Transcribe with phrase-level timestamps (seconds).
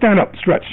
[0.00, 0.64] stand up, stretch.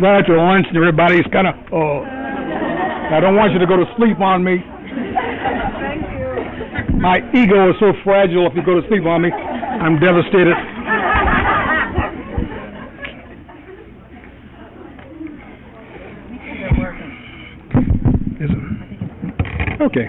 [0.00, 2.06] right after lunch, and everybody's kind of, oh.
[2.06, 4.58] I don't want you to go to sleep on me.
[4.62, 6.02] Thank
[6.90, 7.00] you.
[7.00, 9.30] My ego is so fragile if you go to sleep on me.
[9.30, 10.56] I'm devastated.
[18.40, 19.82] Is it?
[19.82, 20.08] Okay.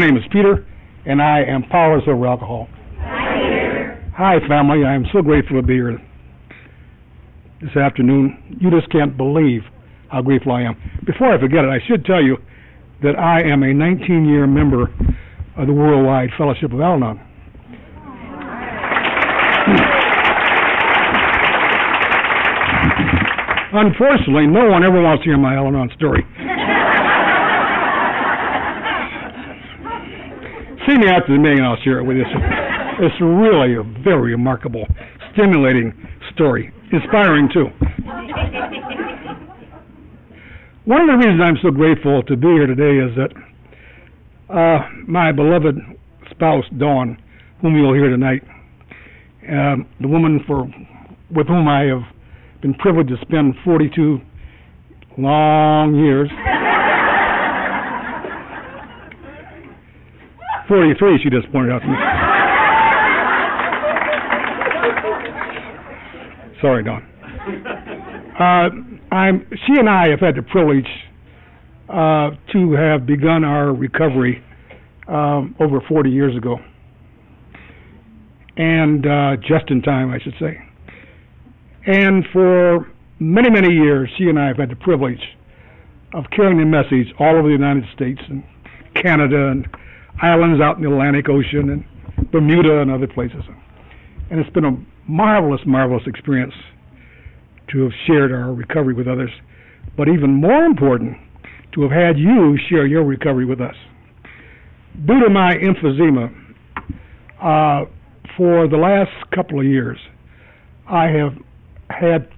[0.00, 0.66] My name is Peter,
[1.04, 2.68] and I am powerless over alcohol.
[4.16, 4.82] Hi, family.
[4.82, 6.00] I am so grateful to be here
[7.60, 8.56] this afternoon.
[8.58, 9.60] You just can't believe
[10.08, 10.74] how grateful I am.
[11.04, 12.38] Before I forget it, I should tell you
[13.02, 14.84] that I am a 19 year member
[15.58, 17.20] of the Worldwide Fellowship of Al Anon.
[23.74, 26.24] Unfortunately, no one ever wants to hear my Al Anon story.
[30.88, 32.24] See me after the meeting, I'll share it with you.
[33.02, 34.86] It's really a very remarkable,
[35.32, 35.94] stimulating
[36.34, 37.64] story, inspiring too.
[40.84, 43.32] One of the reasons I'm so grateful to be here today is that
[44.54, 45.78] uh, my beloved
[46.30, 47.16] spouse, Dawn,
[47.62, 48.42] whom you'll hear tonight,
[49.48, 50.68] um, the woman for
[51.34, 52.02] with whom I have
[52.60, 54.20] been privileged to spend 42
[55.16, 56.28] long years.
[60.70, 61.96] 43, she just pointed out to me.
[66.62, 67.02] Sorry, Dawn.
[68.38, 70.86] Uh, I'm, she and I have had the privilege
[71.88, 74.44] uh, to have begun our recovery
[75.08, 76.58] um, over 40 years ago.
[78.56, 80.56] And uh, just in time, I should say.
[81.84, 85.18] And for many, many years, she and I have had the privilege
[86.14, 88.44] of carrying the message all over the United States and
[88.94, 89.66] Canada and
[90.22, 93.42] islands out in the Atlantic Ocean and Bermuda and other places.
[94.30, 94.76] And it's been a
[95.08, 96.54] marvelous, marvelous experience
[97.72, 99.30] to have shared our recovery with others,
[99.96, 101.16] but even more important,
[101.74, 103.74] to have had you share your recovery with us.
[105.06, 106.34] Due to my emphysema,
[107.40, 107.84] uh,
[108.36, 109.98] for the last couple of years,
[110.88, 111.32] I have
[111.90, 112.28] had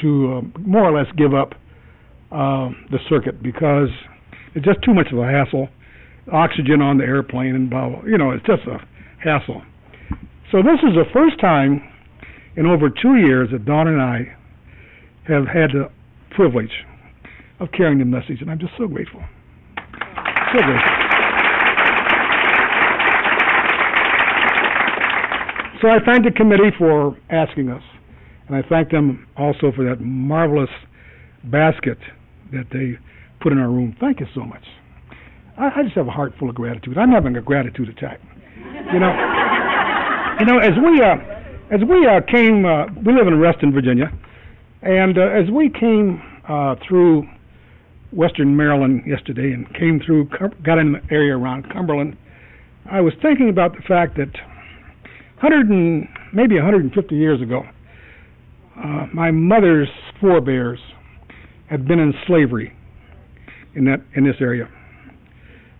[0.00, 1.54] to uh, more or less give up
[2.30, 3.88] uh, the circuit because
[4.54, 5.68] it's just too much of a hassle.
[6.32, 8.78] Oxygen on the airplane and blah, blah, you know, it's just a
[9.22, 9.62] hassle.
[10.50, 11.82] So this is the first time
[12.56, 14.36] in over two years that Dawn and I
[15.28, 15.90] have had the
[16.30, 16.72] privilege
[17.60, 19.22] of carrying the message, and I'm just so grateful.
[20.52, 21.06] So grateful.
[25.82, 27.82] So I thank the committee for asking us,
[28.48, 30.70] and I thank them also for that marvelous
[31.44, 31.98] basket
[32.52, 32.98] that they
[33.40, 33.94] put in our room.
[34.00, 34.64] Thank you so much.
[35.58, 36.98] I, I just have a heart full of gratitude.
[36.98, 38.20] I'm having a gratitude attack.
[38.92, 39.12] You know,
[40.40, 41.16] you know, as we uh,
[41.70, 44.12] as we uh, came, uh, we live in Reston, Virginia,
[44.82, 47.26] and uh, as we came uh, through
[48.12, 50.28] Western Maryland yesterday and came through,
[50.62, 52.16] got in the area around Cumberland,
[52.90, 54.32] I was thinking about the fact that
[55.40, 57.62] 100 and maybe 150 years ago,
[58.76, 59.88] uh, my mother's
[60.20, 60.78] forebears
[61.68, 62.72] had been in slavery
[63.74, 64.68] in that in this area.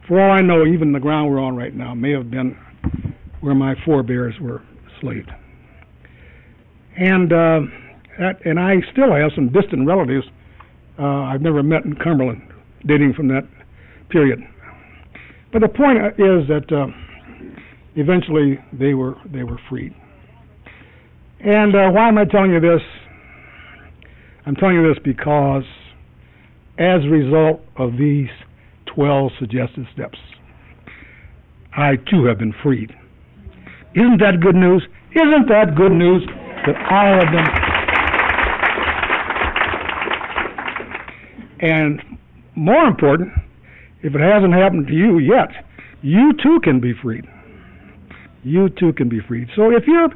[0.08, 2.56] For all I know, even the ground we're on right now may have been
[3.40, 4.62] where my forebears were
[4.94, 5.30] enslaved.
[6.96, 7.60] And uh,
[8.18, 10.24] that, and I still have some distant relatives
[10.98, 12.42] uh, I've never met in Cumberland,
[12.86, 13.42] dating from that
[14.08, 14.38] period.
[15.52, 16.86] But the point is that uh,
[17.96, 19.94] eventually they were they were freed.
[21.40, 22.80] And uh, why am I telling you this?
[24.46, 25.64] I'm telling you this because,
[26.78, 28.28] as a result of these
[28.96, 30.18] 12 suggested steps,
[31.76, 32.90] I too have been freed.
[33.94, 34.82] Isn't that good news?
[35.12, 36.22] Isn't that good news
[36.66, 37.66] that I have been?
[41.70, 42.02] And
[42.54, 43.32] more important,
[44.02, 45.48] if it hasn't happened to you yet,
[46.02, 47.26] you too can be freed.
[48.44, 49.48] You too can be freed.
[49.54, 50.10] So if you're,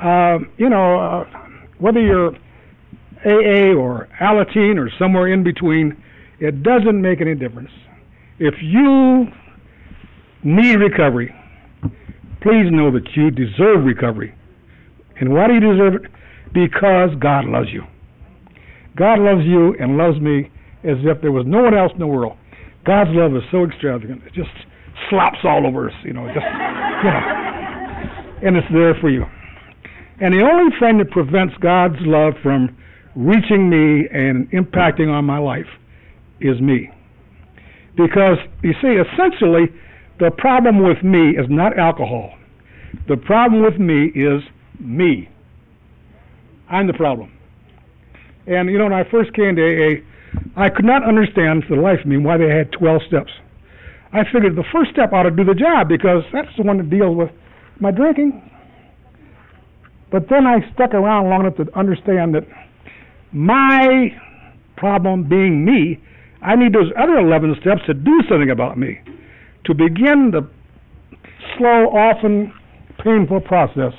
[0.00, 1.24] uh, you know, uh,
[1.78, 2.36] whether you're
[3.24, 5.96] AA or Alateen or somewhere in between,
[6.38, 7.70] it doesn't make any difference.
[8.44, 9.24] If you
[10.44, 11.34] need recovery,
[12.42, 14.34] please know that you deserve recovery.
[15.18, 16.10] And why do you deserve it?
[16.52, 17.84] Because God loves you.
[18.98, 20.50] God loves you and loves me
[20.84, 22.36] as if there was no one else in the world.
[22.84, 24.52] God's love is so extravagant; it just
[25.08, 26.26] slaps all over us, you know.
[26.26, 27.24] Just, you know,
[28.44, 29.24] and it's there for you.
[30.20, 32.76] And the only thing that prevents God's love from
[33.16, 35.70] reaching me and impacting on my life
[36.42, 36.90] is me.
[37.96, 39.66] Because, you see, essentially,
[40.18, 42.34] the problem with me is not alcohol.
[43.08, 44.42] The problem with me is
[44.80, 45.28] me.
[46.68, 47.30] I'm the problem.
[48.46, 50.02] And, you know, when I first came to AA,
[50.56, 53.30] I could not understand for the life of me why they had 12 steps.
[54.12, 56.90] I figured the first step ought to do the job because that's the one that
[56.90, 57.30] deals with
[57.80, 58.50] my drinking.
[60.10, 62.44] But then I stuck around long enough to understand that
[63.32, 64.16] my
[64.76, 66.00] problem being me,
[66.44, 69.00] I need those other 11 steps to do something about me,
[69.64, 70.46] to begin the
[71.56, 72.52] slow, often
[73.02, 73.94] painful process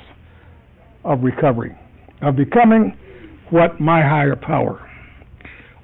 [1.04, 1.76] of recovery,
[2.22, 2.96] of becoming
[3.50, 4.80] what my higher power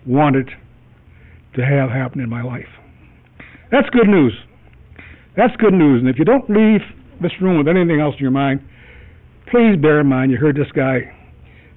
[0.06, 0.48] wanted
[1.54, 2.68] to have happen in my life.
[3.72, 4.32] That's good news.
[5.36, 6.00] That's good news.
[6.00, 6.80] And if you don't leave
[7.20, 8.60] this room with anything else in your mind,
[9.50, 11.12] please bear in mind you heard this guy,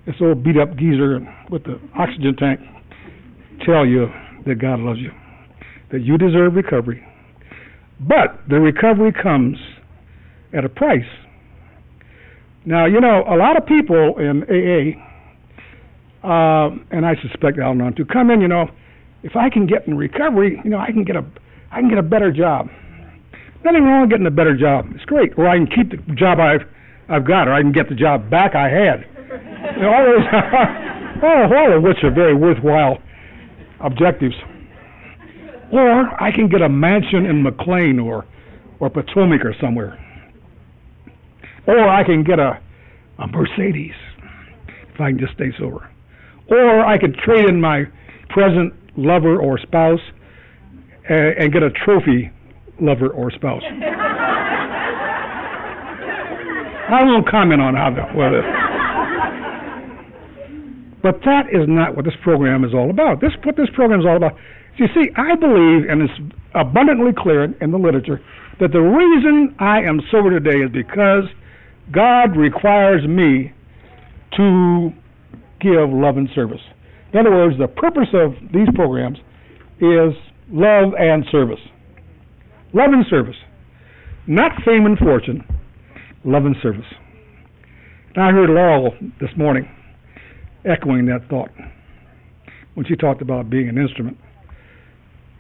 [0.05, 2.59] this old beat up geezer with the oxygen tank,
[3.65, 4.07] tell you
[4.45, 5.11] that God loves you,
[5.91, 7.05] that you deserve recovery.
[7.99, 9.57] But the recovery comes
[10.53, 11.03] at a price.
[12.65, 14.97] Now, you know, a lot of people in AA,
[16.25, 18.67] uh, and I suspect Al Anon too, come in, you know,
[19.23, 21.25] if I can get in recovery, you know, I can get a,
[21.71, 22.67] I can get a better job.
[23.63, 24.85] Nothing wrong with getting a better job.
[24.93, 25.37] It's great.
[25.37, 26.61] Or I can keep the job I've
[27.09, 29.05] I've got, or I can get the job back I had.
[29.75, 30.23] You know, all those,
[31.51, 32.99] all of which are very worthwhile
[33.79, 34.35] objectives.
[35.71, 38.25] Or I can get a mansion in McLean or
[38.79, 39.99] or Potomac or somewhere.
[41.67, 42.59] Or I can get a
[43.19, 43.95] a Mercedes
[44.93, 45.89] if I can just stay sober.
[46.49, 47.85] Or I could trade in my
[48.29, 49.99] present lover or spouse
[51.09, 52.31] and, and get a trophy
[52.79, 53.63] lover or spouse.
[56.87, 58.64] I won't comment on how that whether.
[61.05, 63.21] But that is not what this program is all about.
[63.21, 64.33] This what this program is all about.
[64.77, 68.19] You see, I believe, and it's abundantly clear in the literature,
[68.59, 71.25] that the reason I am sober today is because
[71.91, 73.53] God requires me
[74.35, 74.89] to
[75.61, 76.61] give love and service.
[77.13, 79.19] In other words, the purpose of these programs
[79.77, 80.17] is
[80.49, 81.61] love and service.
[82.73, 83.37] Love and service.
[84.25, 85.45] Not fame and fortune,
[86.23, 86.89] love and service.
[88.15, 89.69] And I heard it all this morning
[90.65, 91.49] echoing that thought
[92.73, 94.17] when she talked about being an instrument.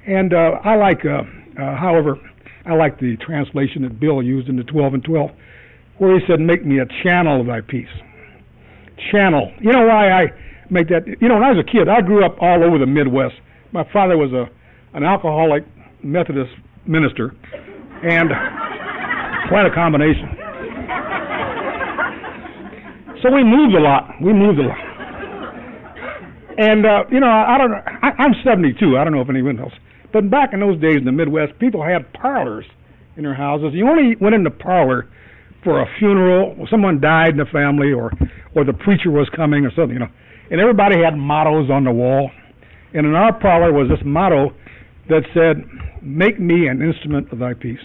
[0.07, 1.21] And uh, I like, uh,
[1.61, 2.17] uh, however,
[2.65, 5.29] I like the translation that Bill used in the 12 and 12,
[5.97, 7.89] where he said, Make me a channel of thy peace.
[9.11, 9.51] Channel.
[9.61, 10.25] You know why I
[10.69, 11.05] make that?
[11.07, 13.35] You know, when I was a kid, I grew up all over the Midwest.
[13.71, 14.49] My father was a
[14.95, 15.63] an alcoholic
[16.01, 16.51] Methodist
[16.87, 17.35] minister,
[18.03, 18.29] and
[19.49, 20.29] quite a combination.
[23.21, 24.11] So we moved a lot.
[24.21, 24.84] We moved a lot.
[26.57, 27.81] And uh, you know, I, don't know.
[27.85, 28.97] I, I'm 72.
[28.97, 29.73] I don't know if anyone else.
[30.13, 32.65] But back in those days in the Midwest, people had parlors
[33.17, 33.71] in their houses.
[33.73, 35.09] You only went in the parlor
[35.63, 38.11] for a funeral, or someone died in the family, or
[38.55, 39.93] or the preacher was coming, or something.
[39.93, 40.11] You know,
[40.51, 42.31] and everybody had mottos on the wall.
[42.93, 44.53] And in our parlor was this motto
[45.09, 45.67] that said,
[46.01, 47.83] "Make me an instrument of thy peace."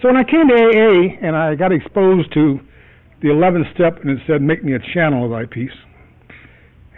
[0.00, 2.60] So when I came to AA and I got exposed to
[3.20, 5.76] the 11th step, and it said, "Make me a channel of thy peace,"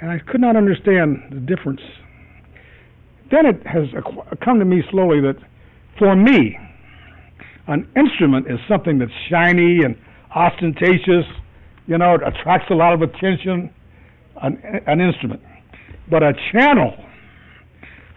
[0.01, 1.81] and I could not understand the difference.
[3.31, 3.87] Then it has
[4.45, 5.37] come to me slowly that
[5.99, 6.59] for me,
[7.67, 9.97] an instrument is something that's shiny and
[10.35, 11.25] ostentatious,
[11.87, 13.73] you know, it attracts a lot of attention,
[14.43, 15.41] an, an instrument.
[16.11, 16.95] But a channel,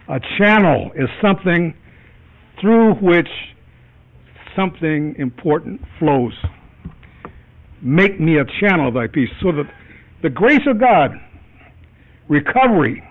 [0.08, 1.74] a channel is something
[2.60, 3.28] through which
[4.54, 6.32] something important flows.
[7.82, 9.30] Make me a channel of thy peace.
[9.42, 9.64] So that
[10.22, 11.12] the grace of God,
[12.30, 13.02] recovery,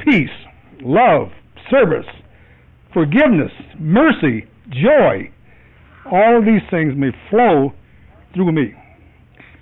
[0.00, 0.28] peace,
[0.82, 1.28] love,
[1.70, 2.06] service,
[2.92, 5.30] forgiveness, mercy, joy,
[6.10, 7.72] all of these things may flow
[8.34, 8.74] through me.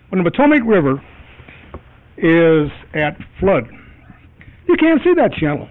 [0.09, 1.03] When the Potomac River
[2.17, 3.65] is at flood,
[4.67, 5.69] you can't see that channel.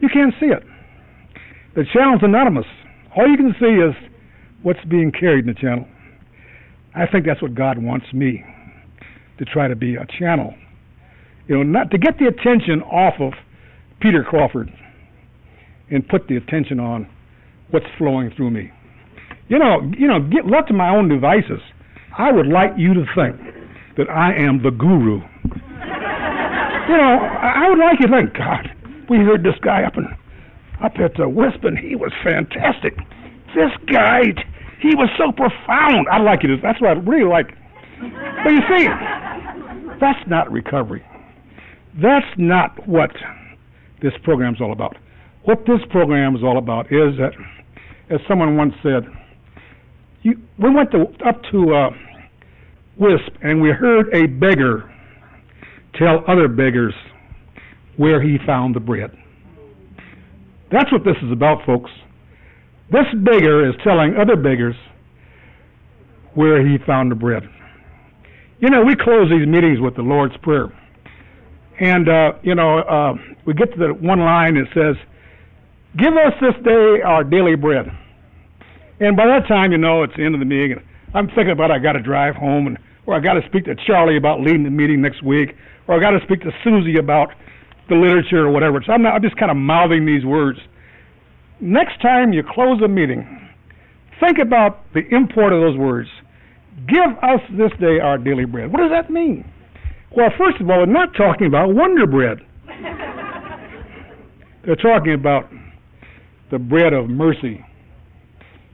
[0.00, 0.62] You can't see it.
[1.74, 2.66] The channel's anonymous.
[3.16, 3.94] All you can see is
[4.62, 5.86] what's being carried in the channel.
[6.94, 8.42] I think that's what God wants me
[9.38, 10.54] to try to be a channel.
[11.48, 13.32] You know, not to get the attention off of
[14.00, 14.70] Peter Crawford
[15.90, 17.08] and put the attention on
[17.70, 18.70] what's flowing through me.
[19.48, 21.60] You know, you know, get left to my own devices.
[22.16, 23.36] I would like you to think
[23.96, 25.20] that I am the guru.
[26.88, 28.68] you know, I would like you to think, God,
[29.10, 30.06] we heard this guy up in
[30.82, 32.96] up at uh, Wisp, he was fantastic.
[33.54, 34.34] This guy,
[34.80, 36.08] he was so profound.
[36.10, 36.62] I'd like you to.
[36.62, 37.54] That's what I really like.
[38.42, 38.88] But you see,
[40.00, 41.04] that's not recovery.
[42.00, 43.10] That's not what
[44.00, 44.96] this program is all about.
[45.44, 47.32] what this program is all about is that,
[48.10, 49.02] as someone once said,
[50.22, 51.90] you, we went to, up to uh,
[52.96, 54.88] Wisp and we heard a beggar
[55.98, 56.94] tell other beggars
[57.96, 59.10] where he found the bread.
[60.70, 61.90] That's what this is about, folks.
[62.90, 64.76] This beggar is telling other beggars
[66.34, 67.42] where he found the bread.
[68.60, 70.68] You know, we close these meetings with the Lord's Prayer.
[71.82, 74.94] And, uh, you know, uh, we get to the one line that says,
[75.98, 77.86] Give us this day our daily bread.
[79.00, 80.78] And by that time, you know, it's the end of the meeting.
[80.78, 83.64] And I'm thinking about I got to drive home, and or I got to speak
[83.64, 85.56] to Charlie about leading the meeting next week,
[85.88, 87.30] or I got to speak to Susie about
[87.88, 88.80] the literature or whatever.
[88.86, 90.60] So I'm, not, I'm just kind of mouthing these words.
[91.60, 93.26] Next time you close a meeting,
[94.20, 96.08] think about the import of those words.
[96.86, 98.72] Give us this day our daily bread.
[98.72, 99.50] What does that mean?
[100.14, 102.40] Well, first of all, they're not talking about Wonder Bread.
[104.64, 105.48] they're talking about
[106.50, 107.64] the bread of mercy,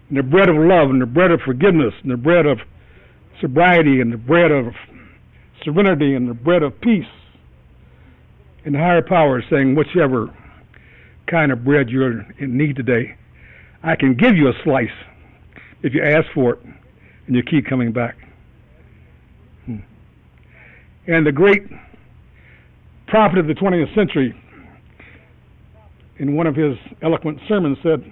[0.09, 2.59] and the bread of love, and the bread of forgiveness, and the bread of
[3.41, 4.75] sobriety, and the bread of
[5.63, 7.05] serenity, and the bread of peace.
[8.65, 10.35] And the higher power is saying, whichever
[11.31, 13.17] kind of bread you're in need today,
[13.85, 14.89] I can give you a slice
[15.85, 16.59] if you ask for it
[17.29, 18.17] and you keep coming back.
[21.09, 21.63] And the great
[23.07, 24.35] prophet of the 20th century,
[26.19, 28.05] in one of his eloquent sermons, said,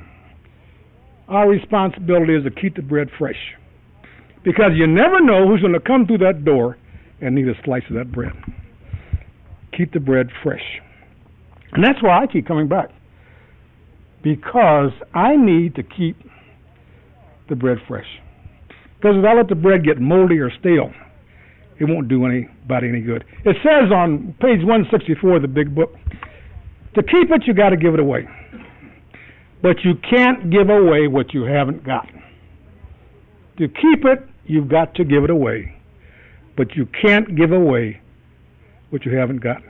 [1.29, 3.37] Our responsibility is to keep the bread fresh.
[4.45, 6.79] Because you never know who's going to come through that door
[7.21, 8.33] and need a slice of that bread.
[9.77, 10.63] Keep the bread fresh.
[11.73, 12.89] And that's why I keep coming back.
[14.23, 16.17] Because I need to keep
[17.51, 18.07] the bread fresh.
[18.97, 20.93] Because if I let the bread get moldy or stale,
[21.79, 23.25] it won't do anybody any good.
[23.45, 25.95] It says on page 164 of the big book,
[26.95, 28.27] to keep it, you got to give it away.
[29.63, 32.07] But you can't give away what you haven't got.
[33.59, 35.75] To keep it, you've got to give it away.
[36.57, 38.01] But you can't give away
[38.91, 39.63] what you haven't got.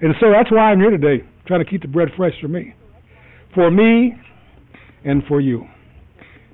[0.00, 2.74] And so that's why I'm here today, trying to keep the bread fresh for me.
[3.54, 4.14] For me
[5.04, 5.66] and for you.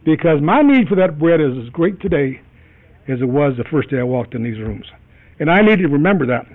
[0.05, 2.41] Because my need for that bread is as great today
[3.09, 4.87] as it was the first day I walked in these rooms.
[5.39, 6.47] And I need to remember that.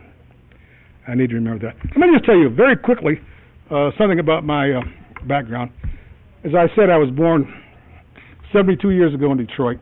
[1.08, 1.76] I need to remember that.
[1.98, 3.20] Let me just tell you very quickly
[3.70, 4.82] uh, something about my uh,
[5.28, 5.72] background.
[6.44, 7.46] As I said, I was born
[8.52, 9.78] 72 years ago in Detroit.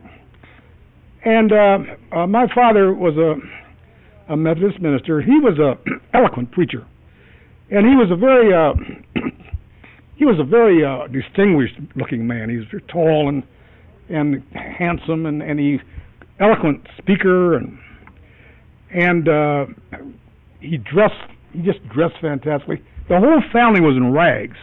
[1.24, 1.78] And uh,
[2.12, 5.20] uh, my father was a, a Methodist minister.
[5.20, 5.76] He was a
[6.16, 6.86] eloquent preacher,
[7.70, 8.72] and he was a very uh,
[10.16, 12.48] he was a very uh, distinguished looking man.
[12.48, 13.42] He was tall and
[14.08, 15.78] and handsome, and and he
[16.40, 17.78] eloquent speaker, and
[18.92, 19.66] and uh,
[20.60, 21.14] he dressed
[21.52, 22.82] he just dressed fantastically.
[23.08, 24.56] The whole family was in rags,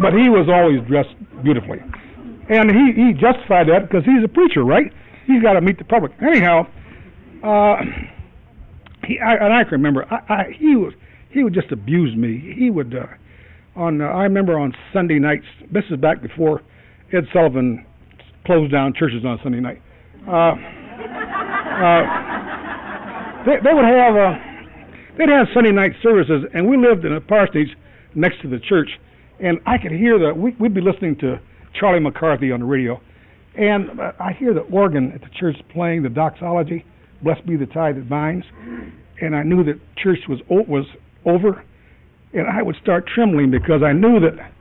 [0.00, 1.78] but he was always dressed beautifully.
[2.48, 4.92] And he, he justified that because he's a preacher, right?
[5.26, 6.12] He's got to meet the public.
[6.20, 6.66] Anyhow,
[7.44, 7.76] uh,
[9.06, 10.92] he, I, and I can remember, I, I, he was
[11.30, 12.54] he would just abuse me.
[12.58, 13.06] He would uh,
[13.76, 15.46] on uh, I remember on Sunday nights.
[15.70, 16.62] This is back before
[17.12, 17.86] Ed Sullivan
[18.44, 19.80] closed down churches on Sunday night.
[20.26, 20.54] Uh,
[21.82, 22.02] uh,
[23.44, 24.34] they, they would have uh,
[25.18, 27.74] they'd have Sunday night services, and we lived in a parsonage
[28.14, 28.88] next to the church,
[29.40, 31.40] and I could hear the we, we'd be listening to
[31.78, 33.00] Charlie McCarthy on the radio.
[33.54, 36.84] And uh, I hear the organ at the church playing the doxology,
[37.22, 38.46] "Blessed be the tie that binds,"
[39.20, 40.86] and I knew that church was was
[41.26, 41.64] over,
[42.32, 44.52] and I would start trembling because I knew that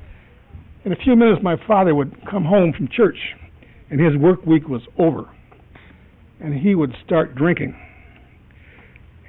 [0.83, 3.17] in a few minutes my father would come home from church,
[3.91, 5.29] and his work week was over,
[6.39, 7.79] and he would start drinking.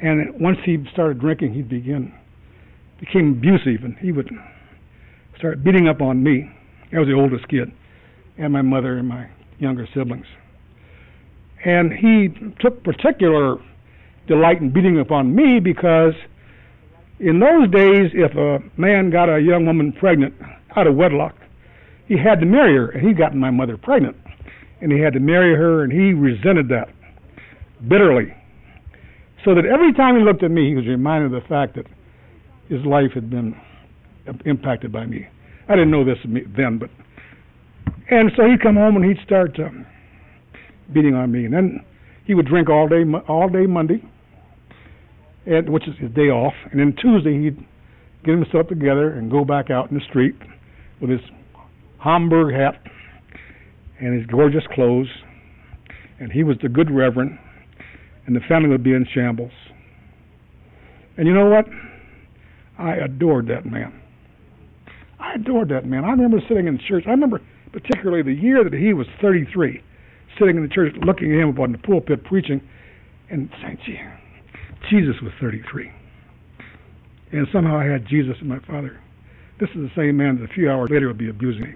[0.00, 2.14] And once he started drinking, he'd begin
[2.98, 4.30] became abusive, and he would
[5.36, 6.48] start beating up on me
[6.94, 7.72] I was the oldest kid,
[8.36, 9.28] and my mother and my
[9.58, 10.26] younger siblings.
[11.64, 12.28] And he
[12.60, 13.56] took particular
[14.26, 16.12] delight in beating upon me because
[17.18, 20.34] in those days, if a man got a young woman pregnant
[20.76, 21.34] out of wedlock,
[22.06, 24.16] he had to marry her, and he'd gotten my mother pregnant.
[24.82, 26.88] And he had to marry her, and he resented that
[27.88, 28.34] bitterly.
[29.44, 31.86] So that every time he looked at me, he was reminded of the fact that
[32.68, 33.54] his life had been
[34.44, 35.26] impacted by me.
[35.68, 36.90] I didn't know this then, but
[38.10, 39.86] and so he'd come home and he'd start um,
[40.92, 41.84] beating on me, and then
[42.24, 44.02] he would drink all day all day Monday,
[45.46, 47.58] and which is his day off, and then Tuesday he'd
[48.24, 50.34] get himself together and go back out in the street
[51.00, 51.20] with his
[51.98, 52.80] Homburg hat
[54.02, 55.06] and his gorgeous clothes,
[56.18, 57.38] and he was the good reverend,
[58.26, 59.52] and the family would be in shambles.
[61.16, 61.66] And you know what?
[62.78, 63.92] I adored that man.
[65.20, 66.04] I adored that man.
[66.04, 67.04] I remember sitting in church.
[67.06, 67.40] I remember
[67.70, 69.80] particularly the year that he was 33,
[70.38, 72.60] sitting in the church, looking at him up on the pulpit preaching,
[73.30, 74.00] and saying, "Gee,
[74.90, 75.90] Jesus was 33."
[77.30, 78.98] And somehow I had Jesus in my father.
[79.58, 81.74] This is the same man that a few hours later would be abusing me.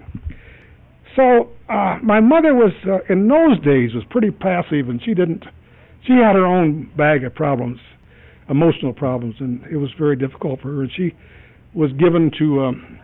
[1.17, 5.43] So uh, my mother was, uh, in those days, was pretty passive, and she didn't.
[6.05, 7.79] She had her own bag of problems,
[8.49, 10.83] emotional problems, and it was very difficult for her.
[10.83, 11.15] And she
[11.73, 12.99] was given to um,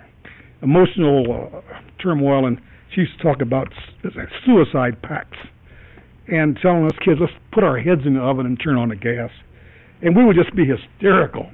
[0.61, 1.25] emotional
[1.57, 2.61] uh, turmoil, and
[2.93, 3.67] she used to talk about
[4.45, 5.39] suicide pacts
[6.27, 8.95] and telling us kids, let's put our heads in the oven and turn on the
[8.95, 9.31] gas,
[10.03, 11.49] and we would just be hysterical.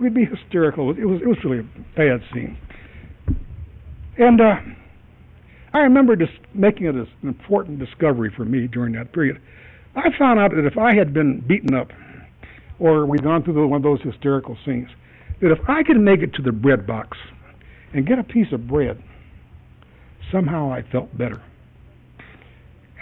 [0.00, 0.90] We'd be hysterical.
[0.90, 2.56] It was it was really a bad scene,
[4.16, 4.40] and.
[4.40, 4.54] Uh,
[5.74, 9.40] I remember just making it an important discovery for me during that period.
[9.96, 11.88] I found out that if I had been beaten up,
[12.78, 14.88] or we'd gone through one of those hysterical scenes,
[15.40, 17.18] that if I could make it to the bread box
[17.92, 19.02] and get a piece of bread,
[20.30, 21.42] somehow I felt better.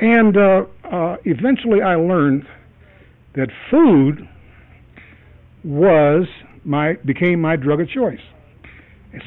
[0.00, 2.44] And uh, uh, eventually I learned
[3.34, 4.28] that food
[5.62, 6.26] was
[6.64, 8.20] my became my drug of choice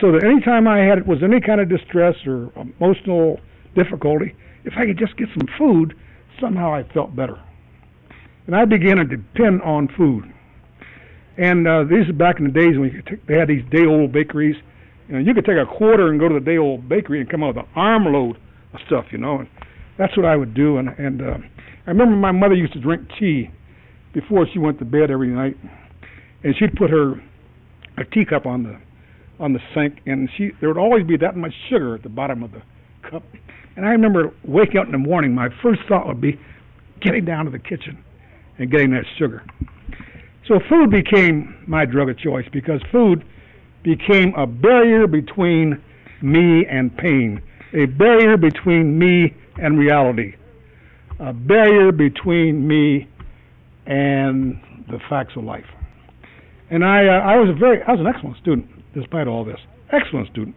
[0.01, 3.39] so that anytime I had it was any kind of distress or emotional
[3.75, 5.93] difficulty, if I could just get some food,
[6.41, 7.39] somehow I felt better.
[8.47, 10.25] And I began to depend on food.
[11.37, 14.55] And uh, these are back in the days when they had these day-old bakeries.
[15.07, 17.43] You know, you could take a quarter and go to the day-old bakery and come
[17.43, 18.37] out with an armload
[18.73, 19.39] of stuff, you know.
[19.39, 19.49] And
[19.97, 20.77] that's what I would do.
[20.77, 21.37] And, and uh,
[21.85, 23.49] I remember my mother used to drink tea
[24.13, 25.57] before she went to bed every night,
[26.43, 27.21] and she'd put her
[27.97, 28.79] a teacup on the
[29.39, 32.43] on the sink, and she there would always be that much sugar at the bottom
[32.43, 32.61] of the
[33.09, 33.23] cup.
[33.75, 36.39] And I remember waking up in the morning, my first thought would be
[37.01, 38.03] getting down to the kitchen
[38.57, 39.43] and getting that sugar.
[40.47, 43.25] So food became my drug of choice because food
[43.83, 45.81] became a barrier between
[46.21, 47.41] me and pain,
[47.73, 50.35] a barrier between me and reality,
[51.19, 53.07] a barrier between me
[53.85, 55.65] and the facts of life.
[56.69, 59.59] And I, uh, I was a very, I was an excellent student despite all this.
[59.91, 60.55] Excellent student.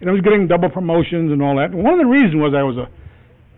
[0.00, 1.70] And I was getting double promotions and all that.
[1.70, 2.88] And one of the reasons was I was a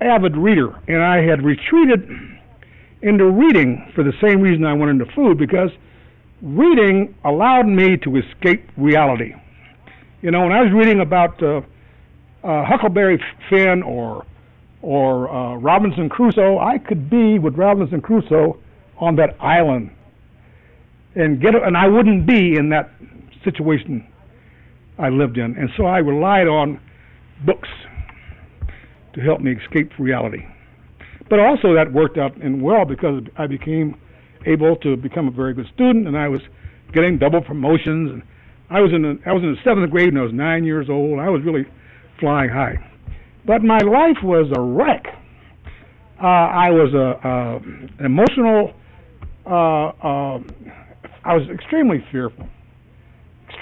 [0.02, 2.08] avid reader, and I had retreated
[3.02, 5.70] into reading for the same reason I went into food because
[6.42, 9.32] reading allowed me to escape reality.
[10.22, 11.60] You know, when I was reading about uh,
[12.44, 14.24] uh, Huckleberry Finn or
[14.82, 18.58] or uh, Robinson Crusoe, I could be with Robinson Crusoe
[18.98, 19.90] on that island
[21.16, 22.90] and get and I wouldn't be in that
[23.50, 24.06] situation
[24.98, 25.56] I lived in.
[25.56, 26.80] And so I relied on
[27.44, 27.68] books
[29.14, 30.44] to help me escape reality.
[31.28, 34.00] But also that worked out and well because I became
[34.46, 36.40] able to become a very good student and I was
[36.92, 38.22] getting double promotions and
[38.70, 40.88] I was in the, I was in the seventh grade when I was nine years
[40.88, 41.18] old.
[41.18, 41.66] I was really
[42.20, 42.74] flying high.
[43.46, 45.06] But my life was a wreck.
[46.20, 48.72] Uh, I was a, uh, emotional.
[49.44, 50.38] Uh, uh,
[51.24, 52.48] I was extremely fearful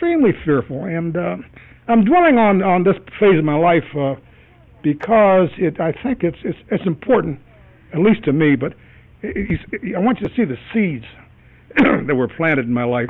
[0.05, 1.37] extremely fearful, and uh,
[1.89, 4.15] I'm dwelling on on this phase of my life uh,
[4.83, 7.41] because it I think it's it's it's important,
[7.93, 8.57] at least to me.
[8.57, 8.75] But
[9.23, 11.05] it, it, I want you to see the seeds
[12.07, 13.09] that were planted in my life.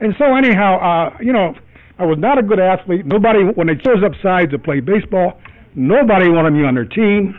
[0.00, 1.54] And so anyhow, uh, you know,
[1.98, 3.06] I was not a good athlete.
[3.06, 5.40] Nobody when they chose up sides to play baseball,
[5.74, 7.34] nobody wanted me on their team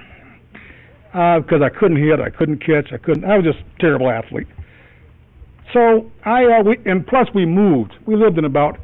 [1.12, 3.26] because uh, I couldn't hit, I couldn't catch, I couldn't.
[3.26, 4.48] I was just a terrible athlete.
[5.74, 7.94] So I uh, we, and plus we moved.
[8.06, 8.80] We lived in about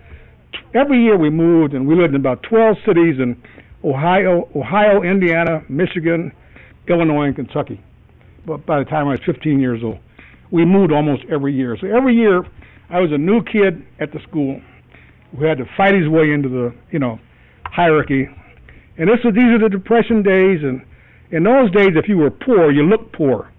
[0.74, 3.42] every year we moved, and we lived in about 12 cities in
[3.84, 6.32] Ohio, Ohio, Indiana, Michigan,
[6.88, 7.82] Illinois, and Kentucky.
[8.46, 9.98] But by the time I was 15 years old,
[10.52, 11.78] we moved almost every year.
[11.80, 12.44] So every year,
[12.90, 14.62] I was a new kid at the school
[15.36, 17.20] who had to fight his way into the you know
[17.66, 18.28] hierarchy.
[18.98, 20.86] And this was these are the depression days, and
[21.32, 23.52] in those days, if you were poor, you looked poor.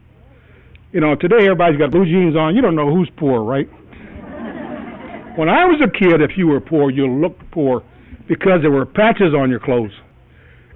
[0.93, 2.55] You know, today everybody's got blue jeans on.
[2.55, 3.67] You don't know who's poor, right?
[5.37, 7.83] when I was a kid, if you were poor, you looked poor
[8.29, 9.91] because there were patches on your clothes,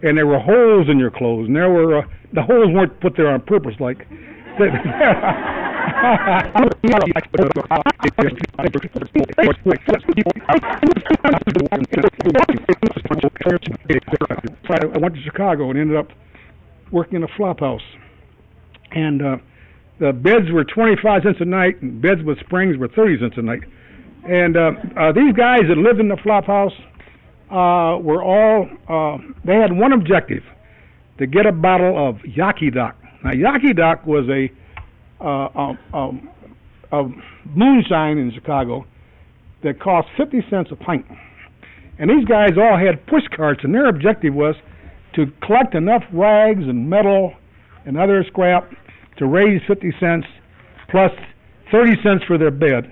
[0.03, 3.16] and there were holes in your clothes, and there were uh, the holes weren't put
[3.16, 4.07] there on purpose, like.
[4.61, 4.66] I
[14.99, 16.09] went to Chicago and ended up
[16.90, 17.81] working in a flop house,
[18.90, 19.37] and uh,
[20.00, 23.42] the beds were 25 cents a night, and beds with springs were 30 cents a
[23.42, 23.60] night.
[24.24, 26.72] And uh, uh, these guys that lived in the flop house
[27.50, 30.42] uh, were all, uh, they had one objective
[31.18, 32.96] to get a bottle of Yaki Doc.
[33.22, 34.50] Now, Yaki Doc was a,
[35.22, 37.08] uh, a, a
[37.54, 38.86] moonshine in Chicago
[39.62, 41.04] that cost 50 cents a pint.
[41.98, 44.54] And these guys all had push carts, and their objective was
[45.14, 47.34] to collect enough rags and metal
[47.84, 48.70] and other scrap
[49.20, 50.26] to raise 50 cents
[50.90, 51.12] plus
[51.70, 52.90] 30 cents for their bed.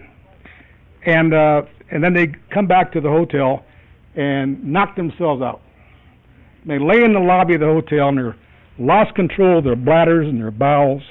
[1.04, 3.64] And, uh, and then they come back to the hotel
[4.14, 5.62] and knock themselves out.
[6.66, 8.36] They lay in the lobby of the hotel and they're
[8.78, 11.02] lost control of their bladders and their bowels.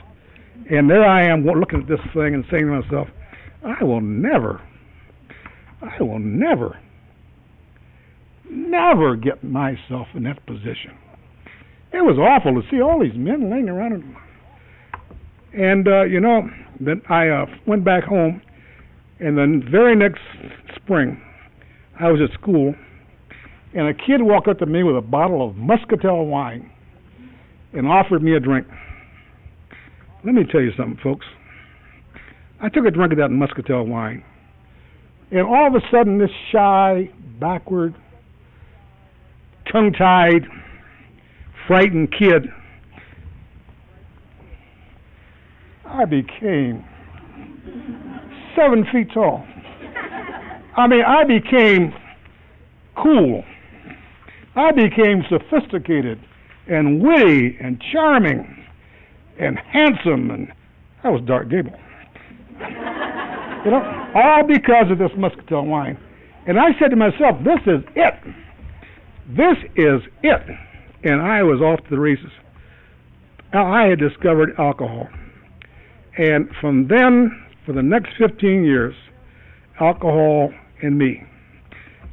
[0.69, 3.07] And there I am looking at this thing and saying to myself,
[3.65, 4.61] I will never,
[5.81, 6.79] I will never,
[8.49, 10.95] never get myself in that position.
[11.91, 13.93] It was awful to see all these men laying around.
[13.93, 14.15] And,
[15.57, 16.47] and uh, you know,
[16.79, 18.41] then I uh, went back home,
[19.19, 20.21] and then very next
[20.75, 21.19] spring,
[21.99, 22.75] I was at school,
[23.73, 26.71] and a kid walked up to me with a bottle of Muscatel wine
[27.73, 28.67] and offered me a drink.
[30.23, 31.25] Let me tell you something, folks.
[32.61, 34.23] I took a drink of that Muscatel wine,
[35.31, 37.95] and all of a sudden, this shy, backward,
[39.71, 40.43] tongue tied,
[41.67, 42.47] frightened kid,
[45.87, 46.83] I became
[48.55, 49.45] seven feet tall.
[50.75, 51.93] I mean, I became
[52.95, 53.43] cool.
[54.55, 56.19] I became sophisticated
[56.67, 58.65] and witty and charming
[59.39, 60.51] and handsome, and
[61.03, 61.71] I was Clark Gable.
[62.59, 65.97] you know, all because of this muscatel wine.
[66.47, 68.13] And I said to myself, this is it.
[69.29, 70.41] This is it.
[71.03, 72.31] And I was off to the races.
[73.53, 75.07] Now, I had discovered alcohol.
[76.17, 78.95] And from then, for the next 15 years,
[79.79, 80.51] alcohol
[80.81, 81.21] and me.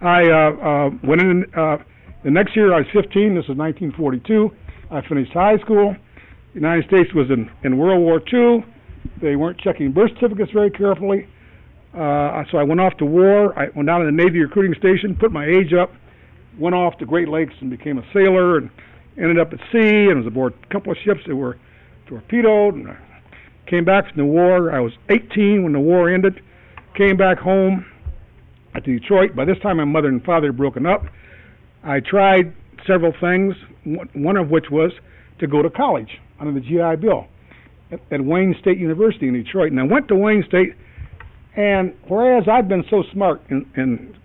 [0.03, 1.79] I uh, uh, went in uh,
[2.25, 2.75] the next year.
[2.75, 3.35] I was 15.
[3.35, 4.51] This is 1942.
[4.91, 5.97] I finished high school.
[6.53, 8.65] The United States was in, in World War II.
[9.23, 11.27] They weren't checking birth certificates very carefully.
[11.95, 13.59] Uh, so I went off to war.
[13.59, 15.93] I went down to the Navy recruiting station, put my age up,
[16.59, 18.71] went off to Great Lakes and became a sailor, and
[19.17, 21.57] ended up at sea and was aboard a couple of ships that were
[22.09, 22.75] torpedoed.
[22.75, 22.89] And
[23.67, 24.73] came back from the war.
[24.73, 26.41] I was 18 when the war ended.
[26.97, 27.87] Came back home
[28.75, 29.35] to Detroit.
[29.35, 31.03] By this time, my mother and father had broken up.
[31.83, 32.55] I tried
[32.87, 33.55] several things,
[34.15, 34.93] one of which was
[35.41, 36.09] to go to college
[36.41, 37.27] under the GI Bill
[37.91, 39.71] at, at Wayne State University in Detroit.
[39.73, 40.75] And I went to Wayne State,
[41.57, 44.17] and whereas I'd been so smart in, in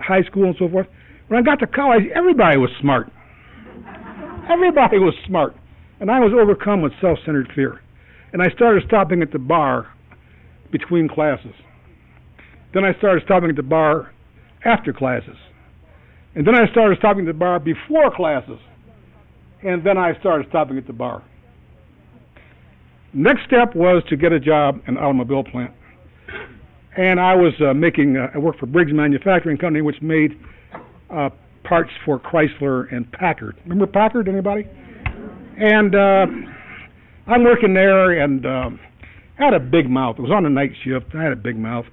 [0.00, 0.86] high school and so forth,
[1.28, 3.10] when I got to college, everybody was smart.
[4.50, 5.54] Everybody was smart.
[6.00, 7.80] And I was overcome with self centered fear.
[8.32, 9.92] And I started stopping at the bar
[10.70, 11.54] between classes.
[12.72, 14.12] Then I started stopping at the bar
[14.64, 15.36] after classes.
[16.34, 18.58] And then I started stopping at the bar before classes.
[19.62, 21.22] And then I started stopping at the bar.
[23.12, 25.72] Next step was to get a job in an automobile plant.
[26.96, 30.38] And I was uh, making, uh, I worked for Briggs Manufacturing Company, which made
[31.10, 31.28] uh,
[31.64, 33.56] parts for Chrysler and Packard.
[33.64, 34.66] Remember Packard, anybody?
[35.58, 36.26] And uh,
[37.26, 38.80] I'm working there and um,
[39.38, 40.16] had a big mouth.
[40.18, 41.14] It was on a night shift.
[41.14, 41.84] I had a big mouth.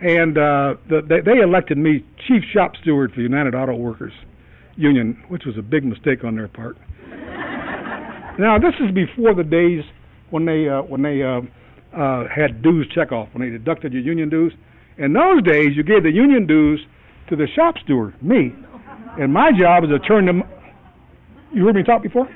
[0.00, 4.12] And uh, the, they, they elected me chief shop steward for the United Auto Workers
[4.76, 6.76] Union, which was a big mistake on their part.
[8.38, 9.84] now, this is before the days
[10.30, 11.42] when they uh, when they uh,
[11.96, 14.52] uh, had dues checkoff, when they deducted your union dues.
[14.98, 16.80] In those days, you gave the union dues
[17.28, 18.52] to the shop steward, me,
[19.20, 20.42] and my job is to turn them.
[21.52, 22.28] You heard me talk before?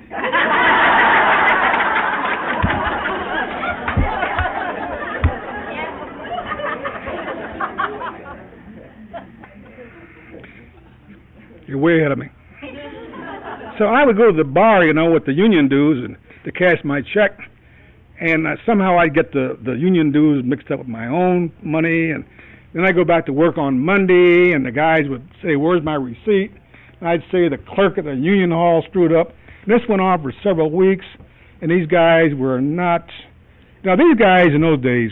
[11.76, 12.26] You're way ahead of me.
[13.78, 16.52] So I would go to the bar, you know, with the union dues and to
[16.52, 17.38] cash my check,
[18.18, 22.12] and uh, somehow I'd get the the union dues mixed up with my own money,
[22.12, 22.24] and
[22.72, 25.94] then I go back to work on Monday, and the guys would say, "Where's my
[25.94, 26.52] receipt?"
[27.00, 29.34] And I'd say the clerk at the union hall screwed up.
[29.64, 31.04] And this went on for several weeks,
[31.60, 33.04] and these guys were not.
[33.84, 35.10] Now these guys in those days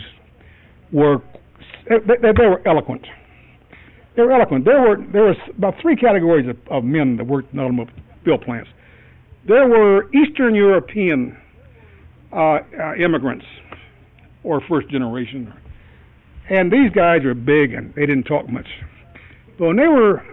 [0.91, 1.17] were
[1.87, 3.05] they, they, they were eloquent
[4.15, 4.65] they were eloquent.
[4.65, 8.69] There were there was about three categories of, of men that worked in automobile plants.
[9.47, 11.37] There were Eastern European
[12.31, 13.45] uh, uh, immigrants,
[14.43, 15.53] or first generation,
[16.49, 18.67] and these guys were big and they didn't talk much.
[19.57, 20.23] But when they were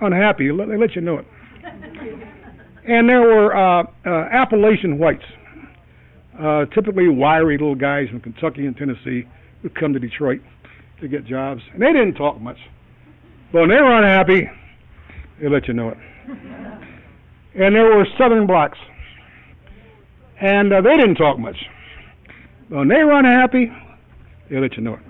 [0.00, 1.26] unhappy, they let you know it.
[2.86, 5.22] And there were uh, uh, Appalachian whites,
[6.40, 9.28] uh, typically wiry little guys from Kentucky and Tennessee,
[9.62, 10.40] who come to Detroit
[11.00, 12.56] to get jobs, and they didn't talk much.
[13.52, 14.48] But when they were unhappy,
[15.40, 15.98] they let you know it.
[17.54, 18.78] And there were Southern blacks,
[20.40, 21.56] and uh, they didn't talk much.
[22.68, 23.72] But when they were unhappy,
[24.48, 25.00] they let you know it.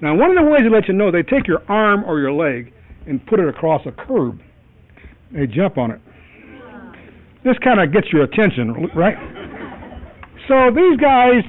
[0.00, 2.32] Now, one of the ways they let you know, they take your arm or your
[2.32, 2.72] leg
[3.06, 4.40] and put it across a curb.
[5.32, 6.00] They jump on it.
[7.44, 9.16] This kind of gets your attention, right?
[10.48, 11.44] So these guys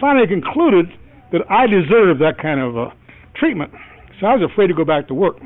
[0.00, 0.86] finally concluded
[1.32, 2.90] that I deserved that kind of uh,
[3.34, 3.72] treatment.
[4.20, 5.36] So I was afraid to go back to work.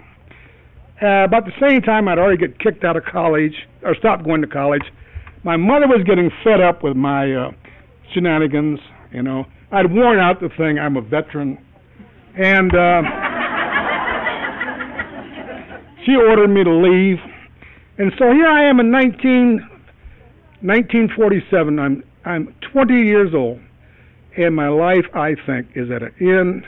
[1.02, 4.42] Uh, about the same time, I'd already get kicked out of college or stopped going
[4.42, 4.82] to college.
[5.44, 7.52] My mother was getting fed up with my uh,
[8.12, 8.78] shenanigans.
[9.10, 10.78] You know, I'd worn out the thing.
[10.78, 11.56] I'm a veteran,
[12.36, 13.00] and uh,
[16.04, 17.16] she ordered me to leave.
[17.96, 19.60] And so here I am in 19,
[20.60, 21.78] 1947.
[21.78, 23.58] I'm I'm 20 years old,
[24.36, 26.66] and my life, I think, is at an end.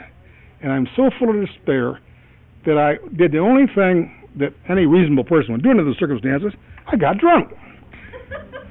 [0.63, 1.99] And I'm so full of despair
[2.65, 6.53] that I did the only thing that any reasonable person would do under the circumstances.
[6.87, 7.51] I got drunk.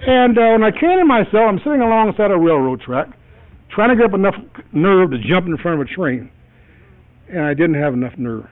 [0.06, 3.08] and uh, when I came to myself, I'm sitting alongside a railroad track,
[3.70, 4.34] trying to get up enough
[4.72, 6.30] nerve to jump in front of a train,
[7.28, 8.46] and I didn't have enough nerve.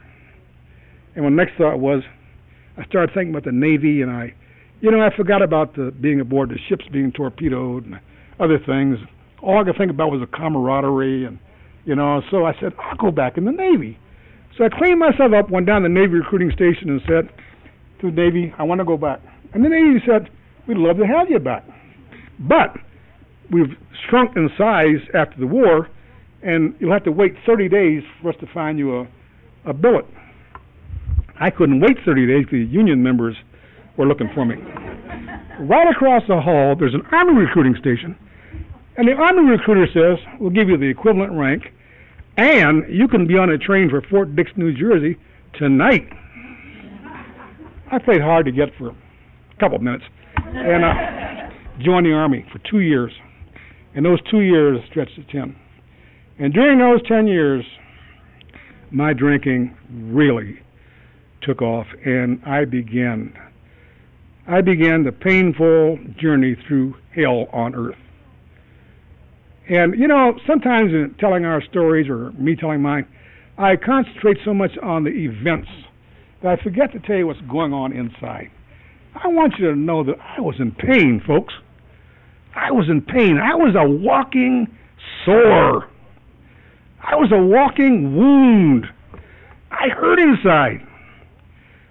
[1.16, 2.02] And my next thought was,
[2.78, 4.34] I started thinking about the Navy, and I,
[4.80, 8.00] you know, I forgot about the being aboard the ships being torpedoed and
[8.38, 8.98] other things.
[9.42, 11.38] All I could think about was the camaraderie, and
[11.84, 12.22] you know.
[12.30, 13.98] So I said, I'll go back in the Navy.
[14.56, 17.30] So I cleaned myself up, went down to the Navy recruiting station, and said
[18.00, 19.20] to the Navy, I want to go back.
[19.54, 20.30] And the Navy said,
[20.66, 21.64] We'd love to have you back,
[22.38, 22.76] but
[23.50, 23.74] we've
[24.08, 25.88] shrunk in size after the war,
[26.42, 29.08] and you'll have to wait 30 days for us to find you a,
[29.66, 30.04] a billet.
[31.40, 33.34] I couldn't wait 30 days the union members
[33.96, 34.56] were looking for me.
[35.60, 38.16] right across the hall, there's an Army recruiting station,
[38.96, 41.72] and the Army recruiter says, We'll give you the equivalent rank,
[42.40, 45.18] and you can be on a train for Fort Dix, New Jersey
[45.58, 46.08] tonight.
[47.92, 48.94] I played hard to get for a
[49.58, 50.04] couple of minutes
[50.36, 53.12] and uh, joined the Army for two years.
[53.94, 55.56] And those two years stretched to 10.
[56.38, 57.64] And during those 10 years,
[58.90, 60.60] my drinking really
[61.42, 63.32] took off, and I began.
[64.46, 67.98] I began the painful journey through hell on earth.
[69.68, 73.06] And you know, sometimes in telling our stories or me telling mine,
[73.58, 75.68] I concentrate so much on the events
[76.42, 78.50] that I forget to tell you what's going on inside.
[79.22, 81.52] I want you to know that I was in pain, folks.
[82.54, 83.38] I was in pain.
[83.38, 84.66] I was a walking
[85.24, 85.88] sore.
[87.02, 88.86] I was a walking wound.
[89.70, 90.86] I hurt inside.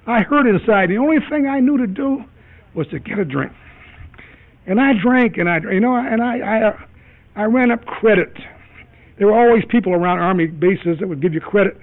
[0.07, 0.89] I hurt inside.
[0.89, 2.23] The only thing I knew to do
[2.73, 3.51] was to get a drink.
[4.65, 6.85] And I drank, and I, you know, and I, I,
[7.39, 8.33] I ran up credit.
[9.17, 11.77] There were always people around army bases that would give you credit.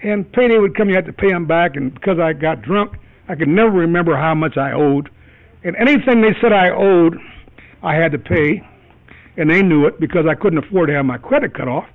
[0.00, 1.74] And payday would come, you had to pay them back.
[1.74, 2.92] And because I got drunk,
[3.28, 5.10] I could never remember how much I owed.
[5.64, 7.18] And anything they said I owed,
[7.82, 8.62] I had to pay.
[9.36, 11.88] And they knew it because I couldn't afford to have my credit cut off.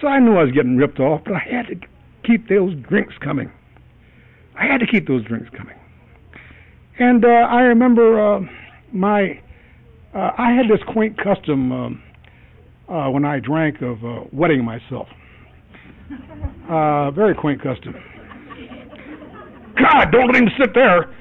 [0.00, 1.76] So I knew I was getting ripped off, but I had to
[2.24, 3.52] keep those drinks coming.
[4.56, 5.76] I had to keep those drinks coming.
[6.98, 8.40] And uh, I remember uh,
[8.90, 9.40] my,
[10.14, 12.02] uh, I had this quaint custom um,
[12.88, 15.08] uh, when I drank of uh, wetting myself.
[16.70, 17.92] Uh, very quaint custom.
[19.76, 21.12] God, don't let him sit there.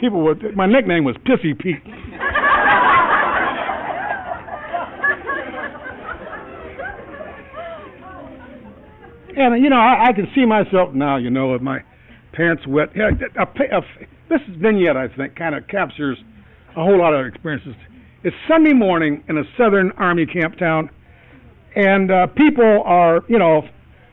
[0.00, 0.56] People would.
[0.56, 1.76] My nickname was Pissy Pete.
[9.36, 11.16] and you know, I, I can see myself now.
[11.16, 11.78] You know, with my
[12.32, 12.88] pants wet.
[12.94, 13.82] Yeah, a, a, a,
[14.28, 16.18] this vignette, I think, kind of captures
[16.70, 17.74] a whole lot of experiences.
[18.24, 20.90] It's Sunday morning in a Southern Army camp town,
[21.76, 23.62] and uh, people are, you know,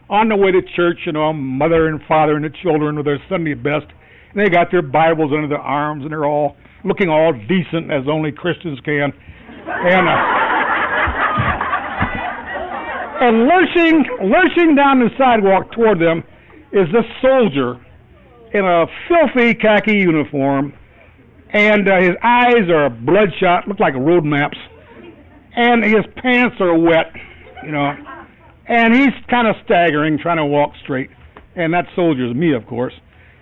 [0.10, 1.00] on the way to church.
[1.06, 3.88] You know, mother and father and the children with their Sunday best,
[4.34, 8.04] and they got their Bibles under their arms, and they're all looking all decent as
[8.10, 9.12] only Christians can,
[9.66, 10.08] and.
[10.08, 10.40] Uh,
[13.24, 16.24] and lurching, lurching down the sidewalk toward them
[16.74, 17.80] is this soldier
[18.54, 20.74] in a filthy khaki uniform,
[21.50, 24.58] and uh, his eyes are bloodshot, look like road maps,
[25.56, 27.12] and his pants are wet,
[27.66, 27.94] you know,
[28.68, 31.10] and he's kind of staggering, trying to walk straight,
[31.56, 32.94] and that soldier's me, of course.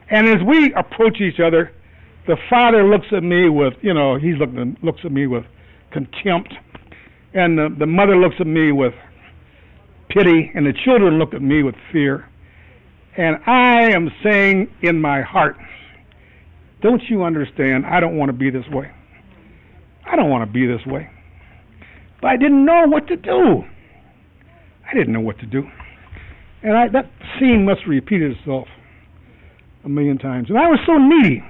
[0.10, 1.72] And as we approach each other,
[2.28, 5.44] the father looks at me with, you know, he's looking looks at me with
[5.92, 6.54] contempt,
[7.34, 8.94] and the, the mother looks at me with
[10.10, 12.28] pity, and the children look at me with fear.
[13.18, 15.58] And I am saying in my heart,
[16.82, 17.86] don't you understand?
[17.86, 18.90] I don't want to be this way.
[20.10, 21.10] I don't want to be this way.
[22.22, 23.64] But I didn't know what to do.
[24.90, 25.64] I didn't know what to do.
[26.64, 28.68] And I, that scene must repeat itself
[29.84, 30.50] a million times.
[30.50, 31.44] And I was so needy.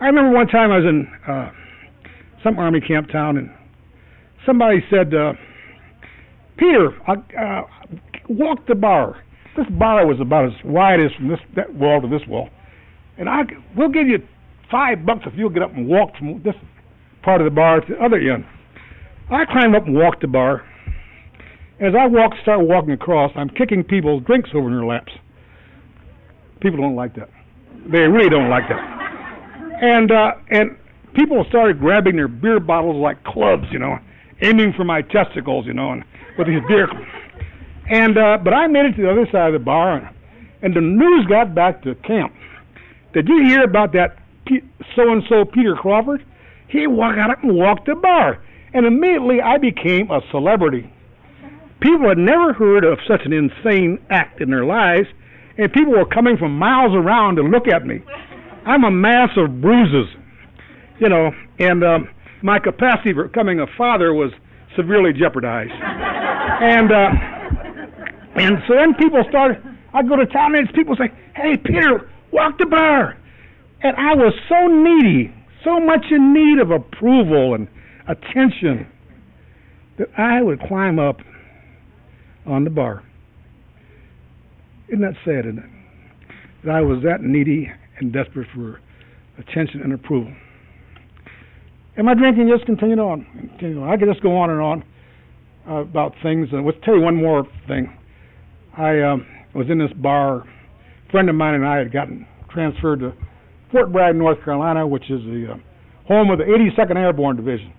[0.00, 1.50] I remember one time I was in uh,
[2.42, 3.50] some army camp town, and
[4.44, 5.32] somebody said, uh,
[6.56, 7.62] Peter, uh,
[8.28, 9.22] walk the bar.
[9.56, 12.48] This bar was about as wide as from this that wall to this wall,
[13.18, 13.42] and I
[13.76, 14.18] we'll give you
[14.70, 16.54] five bucks if you'll get up and walk from this
[17.22, 18.44] part of the bar to the other end.
[19.30, 20.62] I climbed up and walked the bar.
[21.80, 25.12] As I walk, start walking across, I'm kicking people's drinks over in their laps.
[26.60, 27.28] People don't like that.
[27.90, 28.80] They really don't like that.
[29.82, 30.76] And uh, and
[31.14, 33.98] people started grabbing their beer bottles like clubs, you know,
[34.42, 36.04] aiming for my testicles, you know, and
[36.38, 36.88] with these beer.
[37.88, 40.12] And uh, but I made it to the other side of the bar,
[40.62, 42.32] and, the news got back to camp.
[43.14, 44.18] Did you hear about that
[44.96, 46.24] so and so Peter Crawford?
[46.68, 48.42] He walked out and walked the bar,
[48.74, 50.92] and immediately I became a celebrity.
[51.80, 55.06] People had never heard of such an insane act in their lives,
[55.56, 58.02] and people were coming from miles around to look at me.
[58.66, 60.08] I'm a mass of bruises,
[60.98, 62.08] you know, and um,
[62.42, 64.32] my capacity for becoming a father was
[64.74, 65.70] severely jeopardized.
[65.70, 67.35] and uh,
[68.36, 69.62] and so then people started.
[69.92, 73.16] I go to town and people say, "Hey, Peter, walk the bar,"
[73.82, 75.32] and I was so needy,
[75.64, 77.68] so much in need of approval and
[78.08, 78.86] attention
[79.98, 81.20] that I would climb up
[82.46, 83.02] on the bar.
[84.88, 85.70] Isn't that sad, isn't it?
[86.64, 88.80] That I was that needy and desperate for
[89.38, 90.32] attention and approval.
[91.96, 93.24] And my drinking just continued on.
[93.56, 93.88] Continued on.
[93.88, 94.84] I could just go on and on
[95.68, 96.48] uh, about things.
[96.52, 97.96] And let's tell you one more thing.
[98.76, 100.40] I um, was in this bar.
[100.40, 103.12] A friend of mine and I had gotten transferred to
[103.72, 107.72] Fort Bragg, North Carolina, which is the uh, home of the 82nd Airborne Division.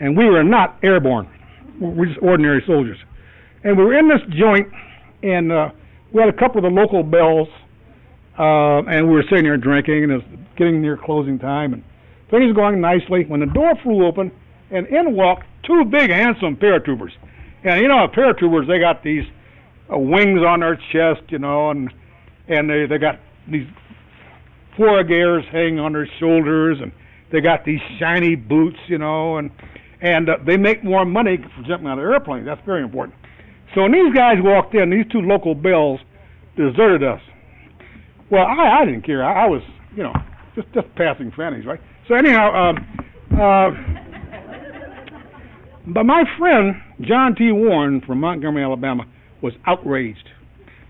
[0.00, 1.28] And we were not airborne.
[1.80, 2.98] We were just ordinary soldiers.
[3.64, 4.68] And we were in this joint,
[5.22, 5.70] and uh,
[6.12, 7.48] we had a couple of the local belles,
[8.38, 11.82] uh, and we were sitting there drinking, and it was getting near closing time, and
[12.30, 14.30] things were going nicely when the door flew open,
[14.70, 17.10] and in walked two big, handsome paratroopers.
[17.64, 19.24] And you know, paratroopers, they got these
[19.92, 21.92] uh, wings on their chest, you know, and
[22.48, 23.20] and they they got
[23.50, 23.66] these
[24.78, 26.92] fourragères hanging on their shoulders, and
[27.32, 29.50] they got these shiny boots, you know, and
[30.00, 32.46] and uh, they make more money for jumping out of airplanes.
[32.46, 33.16] That's very important.
[33.74, 36.00] So when these guys walked in, these two local bills
[36.56, 37.20] deserted us.
[38.30, 39.24] Well, I, I didn't care.
[39.24, 39.62] I, I was,
[39.94, 40.12] you know,
[40.54, 41.80] just just passing fannies, right?
[42.06, 42.76] So anyhow, um,
[43.32, 43.70] uh,
[45.86, 47.52] but my friend John T.
[47.52, 49.04] Warren from Montgomery, Alabama,
[49.42, 50.28] was outraged.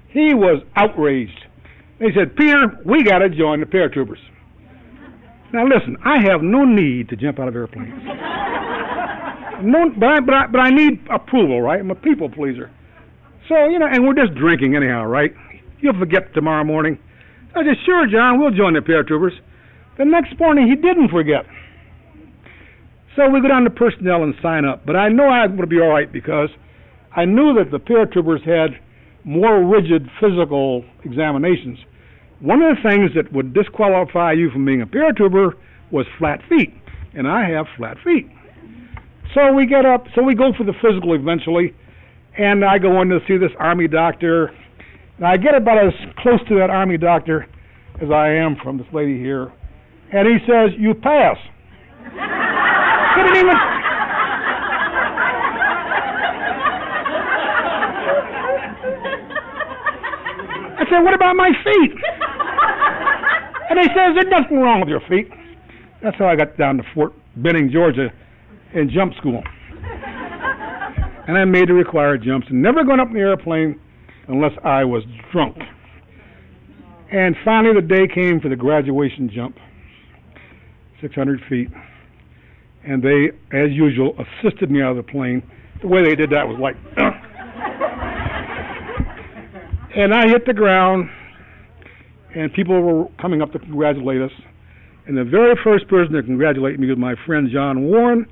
[0.09, 1.47] He was outraged.
[1.99, 4.21] They said, Peter, we got to join the paratroopers.
[5.53, 7.89] Now listen, I have no need to jump out of airplanes.
[9.63, 11.81] no, but I, but I, but I need approval, right?
[11.81, 12.71] I'm a people pleaser.
[13.49, 15.33] So you know, and we're just drinking anyhow, right?
[15.81, 16.99] You'll forget tomorrow morning.
[17.55, 19.33] I said, sure, John, we'll join the paratroopers.
[19.97, 21.47] The next morning, he didn't forget.
[23.17, 24.87] So we go down to personnel and sign up.
[24.87, 26.51] But I know I'm going to be all right because
[27.15, 28.79] I knew that the paratroopers had
[29.25, 31.79] more rigid physical examinations.
[32.41, 35.53] One of the things that would disqualify you from being a paratrooper
[35.91, 36.73] was flat feet,
[37.15, 38.29] and I have flat feet.
[39.35, 41.75] So we get up, so we go for the physical eventually,
[42.37, 44.47] and I go in to see this army doctor.
[45.17, 47.47] And I get about as close to that army doctor
[48.01, 49.53] as I am from this lady here,
[50.13, 51.37] and he says, "You pass."
[53.15, 53.78] Couldn't even.
[60.91, 61.93] Said, "What about my feet?"
[63.71, 65.29] And he says, "There's nothing wrong with your feet."
[66.03, 68.09] That's how I got down to Fort Benning, Georgia,
[68.73, 69.43] in jump school.
[71.29, 73.79] And I made the required jumps and never going up in the airplane
[74.29, 75.59] unless I was drunk.
[77.13, 79.57] And finally, the day came for the graduation jump
[81.03, 81.69] 600 feet.
[82.85, 85.43] And they, as usual, assisted me out of the plane.
[85.83, 86.77] The way they did that was like,
[89.99, 91.11] and I hit the ground,
[92.33, 94.31] and people were coming up to congratulate us.
[95.07, 98.25] And the very first person to congratulate me was my friend John Warren,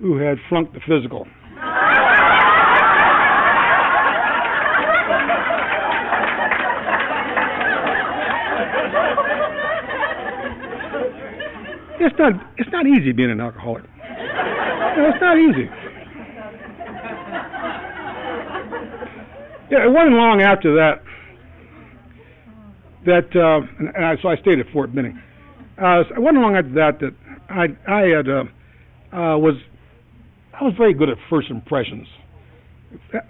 [0.00, 1.26] who had flunked the physical.
[11.98, 13.82] It's not it's not easy being an alcoholic.
[13.82, 15.68] No, it's not easy.
[19.70, 21.02] Yeah, it wasn't long after that
[23.04, 25.20] that uh, and, I, so I stayed at Fort Benning.
[25.78, 27.14] Uh, so it wasn't long after that that
[27.48, 28.44] I I had uh,
[29.16, 29.54] uh, was
[30.58, 32.06] I was very good at first impressions.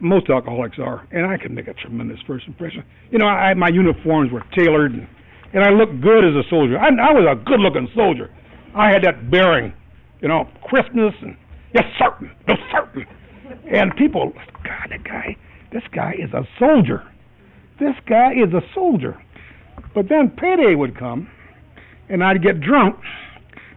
[0.00, 2.84] Most alcoholics are, and I could make a tremendous first impression.
[3.10, 5.08] You know, I, my uniforms were tailored, and,
[5.54, 6.78] and I looked good as a soldier.
[6.78, 8.30] I, I was a good-looking soldier.
[8.76, 9.72] I had that bearing,
[10.20, 11.36] you know, crispness and
[11.74, 13.06] yes, certain, no certain.
[13.72, 14.32] And people,
[14.62, 15.36] God, that guy,
[15.76, 17.02] this guy is a soldier.
[17.78, 19.22] this guy is a soldier.
[19.94, 21.28] But then payday would come,
[22.08, 22.96] and I'd get drunk,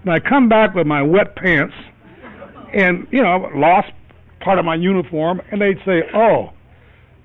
[0.01, 1.73] and I'd come back with my wet pants,
[2.73, 3.91] and you know, lost
[4.39, 6.51] part of my uniform, and they'd say, "Oh,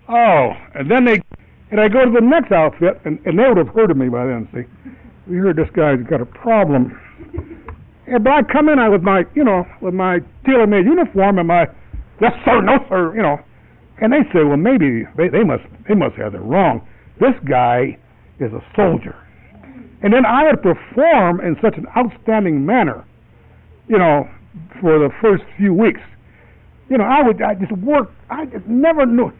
[0.08, 1.22] oh," and then they,
[1.70, 4.08] and I go to the next outfit, and, and they would have heard of me
[4.08, 4.48] by then.
[4.52, 4.64] See,
[5.28, 6.98] we heard this guy's got a problem.
[8.08, 11.46] And but I come in I with my, you know, with my tailor-made uniform and
[11.48, 11.66] my,
[12.20, 13.38] yes sir, no sir, you know,
[14.00, 16.86] and they say, well maybe they, they must they must have it wrong.
[17.20, 17.96] This guy
[18.40, 19.14] is a soldier,
[20.02, 23.04] and then I would perform in such an outstanding manner,
[23.88, 24.28] you know,
[24.80, 26.00] for the first few weeks.
[26.90, 28.10] You know, I would I just work.
[28.30, 29.32] I just never knew.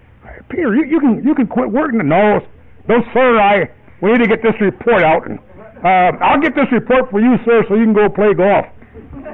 [0.48, 1.98] Peter, you, you can you can quit working.
[2.08, 2.40] No,
[2.88, 3.38] no sir.
[3.40, 3.68] I
[4.00, 5.38] we need to get this report out and
[5.84, 8.64] uh, I'll get this report for you, sir, so you can go play golf.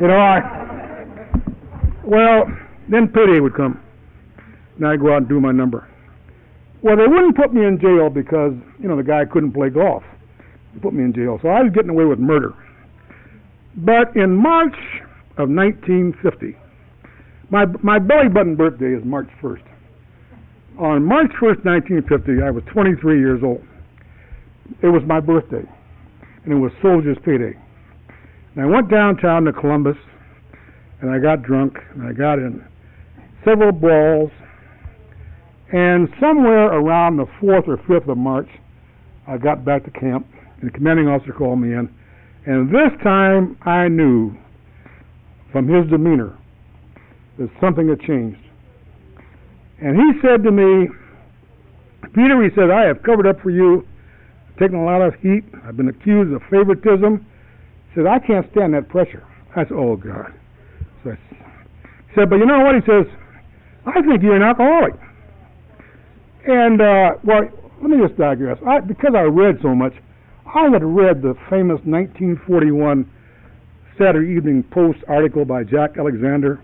[0.00, 0.42] You know, I.
[2.02, 2.46] Well,
[2.88, 3.80] then pity would come,
[4.80, 5.86] and I'd go out and do my number.
[6.82, 10.02] Well, they wouldn't put me in jail because you know the guy couldn't play golf.
[10.74, 12.54] They put me in jail, so I was getting away with murder.
[13.76, 14.74] But in March
[15.36, 16.56] of 1950,
[17.50, 19.62] my my belly button birthday is March 1st.
[20.78, 23.62] On March 1st, 1950, I was 23 years old.
[24.82, 25.68] It was my birthday
[26.44, 27.56] and it was Soldier's Payday.
[28.54, 29.96] And I went downtown to Columbus,
[31.00, 32.64] and I got drunk, and I got in
[33.44, 34.30] several brawls,
[35.72, 38.48] and somewhere around the 4th or 5th of March,
[39.26, 40.26] I got back to camp,
[40.60, 41.88] and the commanding officer called me in,
[42.46, 44.34] and this time I knew
[45.52, 46.36] from his demeanor
[47.38, 48.40] that something had changed.
[49.80, 50.88] And he said to me,
[52.14, 53.86] Peter, he said, I have covered up for you
[54.60, 55.42] taken a lot of heat.
[55.64, 57.24] I've been accused of favoritism.
[57.88, 59.26] He said, I can't stand that pressure.
[59.56, 60.32] I said, oh, God.
[61.02, 62.74] So I, he said, but you know what?
[62.74, 63.06] He says,
[63.86, 64.94] I think you're an alcoholic.
[66.46, 67.42] And, uh, well,
[67.82, 68.58] let me just digress.
[68.66, 69.92] I, because I read so much,
[70.46, 73.08] I had read the famous 1941
[73.98, 76.62] Saturday Evening Post article by Jack Alexander,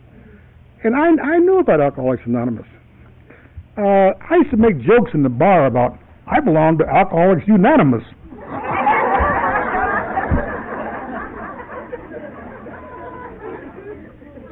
[0.83, 2.67] and I, I knew about Alcoholics Anonymous.
[3.77, 8.03] Uh, I used to make jokes in the bar about I belong to Alcoholics Unanimous.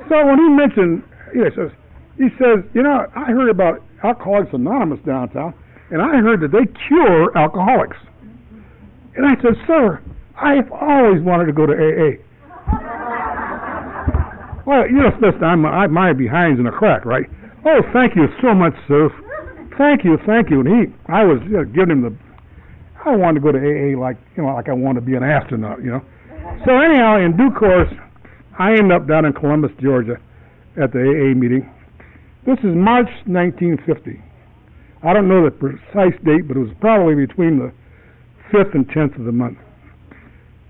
[0.08, 1.02] so when he mentioned,
[1.32, 1.70] he says,
[2.16, 5.54] he says, you know, I heard about Alcoholics Anonymous downtown,
[5.90, 7.96] and I heard that they cure alcoholics.
[9.16, 10.02] And I said, sir,
[10.36, 12.20] I've always wanted to go to AA.
[14.66, 17.24] well, you know, listen, I'm, I, my behind's in a crack, right?
[17.64, 19.08] Oh, thank you so much, sir,
[19.78, 20.60] thank you, thank you.
[20.60, 22.16] And he, I was you know, giving him the,
[23.04, 25.22] I wanted to go to AA like, you know, like I wanted to be an
[25.22, 26.02] astronaut, you know.
[26.64, 27.88] So anyhow, in due course,
[28.58, 30.16] I ended up down in Columbus, Georgia,
[30.80, 31.68] at the AA meeting.
[32.46, 34.20] This is March 1950.
[35.02, 37.72] I don't know the precise date, but it was probably between the
[38.52, 39.56] 5th and 10th of the month.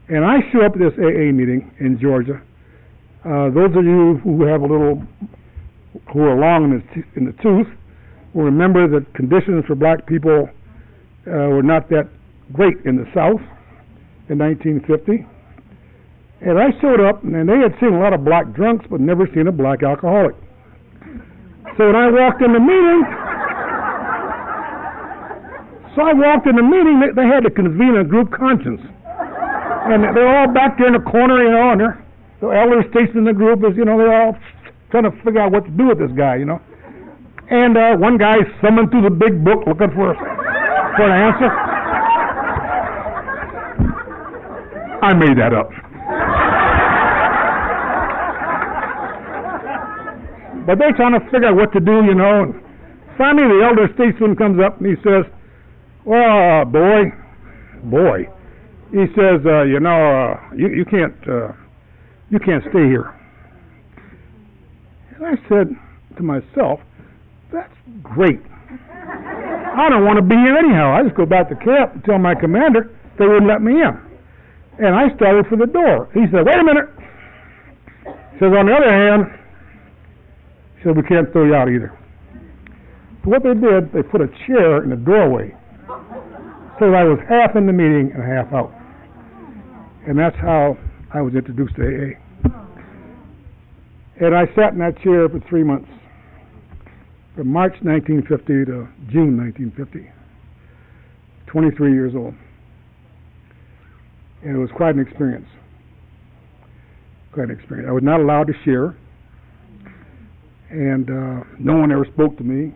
[0.06, 2.38] And I show up at this AA meeting in Georgia.
[3.26, 5.02] Uh, those of you who have a little,
[6.12, 7.66] who are long in the, in the tooth,
[8.34, 10.48] will remember that conditions for black people
[11.26, 12.08] uh, were not that
[12.52, 13.42] great in the South
[14.30, 15.26] in 1950.
[16.40, 19.26] And I showed up, and they had seen a lot of black drunks, but never
[19.34, 20.36] seen a black alcoholic.
[21.76, 23.02] So when I walked in the meeting,
[25.94, 28.80] so I walked in the meeting, they, they had to convene a group conscience.
[29.86, 31.98] And they're all back there in the corner, you know, and they're,
[32.40, 34.36] the elder statesman in the group is, you know, they're all
[34.90, 36.60] trying to figure out what to do with this guy, you know.
[37.50, 41.50] And uh, one guy summoned through the big book looking for for an answer.
[45.02, 45.68] I made that up.
[50.66, 52.42] But they're trying to figure out what to do, you know.
[52.42, 52.54] And
[53.18, 55.24] finally, the elder statesman comes up and he says,
[56.04, 57.12] "Well, uh, boy,
[57.84, 58.28] boy,"
[58.90, 61.52] he says, uh, "You know, uh, you you can't uh,
[62.30, 63.12] you can't stay here."
[65.16, 65.68] And I said
[66.16, 66.80] to myself,
[67.52, 68.40] that's great.
[69.74, 70.94] I don't want to be here anyhow.
[70.94, 73.94] I just go back to camp and tell my commander they wouldn't let me in.
[74.78, 76.10] And I started for the door.
[76.14, 76.90] He said, wait a minute.
[78.34, 79.30] He says, on the other hand,
[80.84, 81.96] said, we can't throw you out either.
[83.24, 85.56] So what they did, they put a chair in the doorway
[86.78, 88.72] so that I was half in the meeting and half out.
[90.06, 90.76] And that's how
[91.12, 92.50] I was introduced to AA.
[94.20, 95.88] And I sat in that chair for three months
[97.34, 100.10] from March 1950 to June 1950.
[101.46, 102.34] 23 years old.
[104.42, 105.46] And it was quite an experience.
[107.32, 107.88] Quite an experience.
[107.88, 108.96] I was not allowed to share,
[110.74, 112.74] and uh, no one ever spoke to me.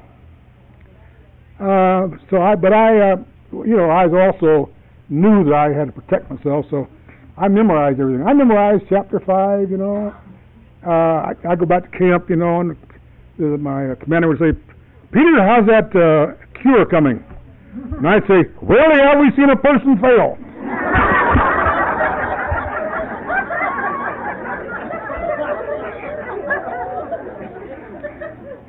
[1.58, 3.16] Uh, so I, but I, uh,
[3.52, 4.70] you know, I also
[5.08, 6.86] knew that I had to protect myself, so
[7.36, 8.24] I memorized everything.
[8.24, 10.14] I memorized chapter five, you know.
[10.86, 12.76] Uh, I, I go back to camp, you know, and
[13.60, 14.52] my uh, commander would say,
[15.10, 17.24] Peter, how's that uh, cure coming?
[17.96, 20.38] And I'd say, Rarely have we seen a person fail.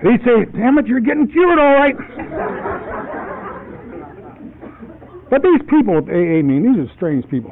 [0.02, 1.91] He'd say, Damn it, you're getting cured all right.
[5.30, 7.52] but these people at AA meeting, these are strange people.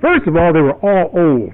[0.00, 1.50] First of all, they were all old.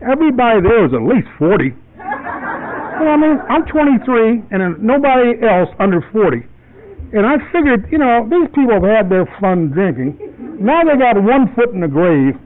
[0.00, 1.74] Everybody there was at least 40.
[1.98, 6.46] Well, I mean, I'm 23, and nobody else under 40.
[7.12, 10.14] And I figured, you know, these people have had their fun drinking.
[10.60, 12.38] Now they got one foot in the grave.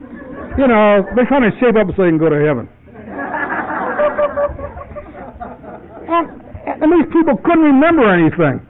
[0.57, 2.67] You know, they're trying to shape up so they can go to heaven.
[6.09, 6.40] and,
[6.81, 8.65] and these people couldn't remember anything.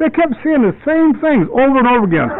[0.00, 2.32] They kept saying the same things over and over again.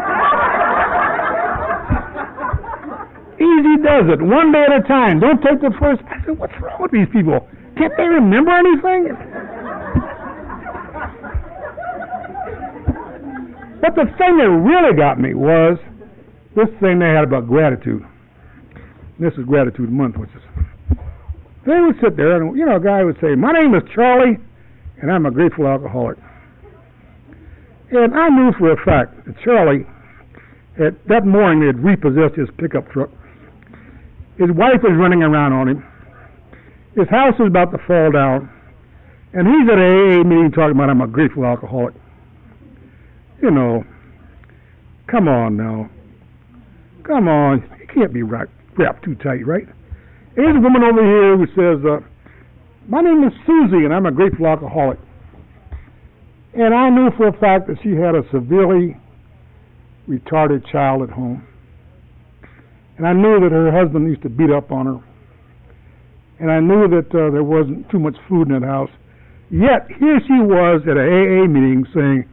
[3.39, 5.21] Easy does it, one day at a time.
[5.21, 6.03] Don't take the first.
[6.09, 7.47] I said, what's wrong with these people?
[7.77, 9.13] Can't they remember anything?
[13.85, 15.77] But the thing that really got me was
[16.57, 18.03] this thing they had about gratitude.
[19.21, 20.43] This is Gratitude Month, which is.
[21.67, 24.39] They would sit there, and you know, a guy would say, "My name is Charlie,
[25.05, 26.17] and I'm a grateful alcoholic."
[27.93, 29.85] And I knew for a fact that Charlie,
[30.81, 33.11] at that morning, had repossessed his pickup truck.
[34.39, 35.85] His wife was running around on him.
[36.97, 38.49] His house was about to fall down.
[39.35, 41.95] And he's at a AA meeting talking about I'm a grateful alcoholic.
[43.43, 43.85] You know,
[45.07, 45.91] come on now.
[47.05, 47.63] Come on.
[47.79, 49.67] You can't be wrapped, wrapped too tight, right?
[50.35, 52.01] There's a woman over here who says, uh,
[52.87, 54.99] My name is Susie, and I'm a grateful alcoholic.
[56.53, 58.95] And I knew for a fact that she had a severely
[60.07, 61.47] retarded child at home.
[62.99, 65.01] And I knew that her husband used to beat up on her.
[66.41, 68.91] And I knew that uh, there wasn't too much food in that house.
[69.51, 72.29] Yet, here she was at an AA meeting saying,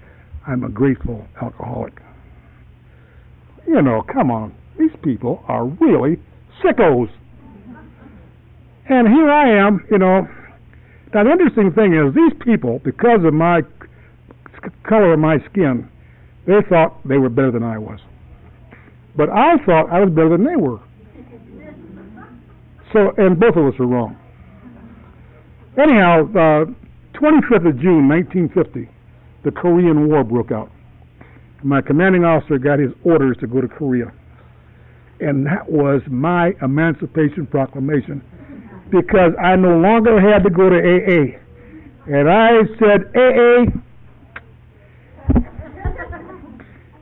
[0.45, 1.93] I'm a grateful alcoholic.
[3.66, 4.54] You know, come on.
[4.78, 6.18] These people are really
[6.62, 7.10] sickos.
[8.89, 10.28] And here I am, you know.
[11.14, 13.62] Now, the interesting thing is, these people, because of my
[14.88, 15.89] color of my skin,
[16.45, 17.99] they thought they were better than I was.
[19.16, 20.80] But I thought I was better than they were.
[22.93, 24.18] So, and both of us were wrong.
[25.78, 26.66] Anyhow, uh,
[27.14, 28.89] 25th of June, 1950,
[29.43, 30.72] the Korean War broke out.
[31.64, 34.12] My commanding officer got his orders to go to Korea.
[35.20, 38.22] And that was my Emancipation Proclamation
[38.92, 41.38] because I no longer had to go to AA.
[42.08, 43.66] And I said, AA,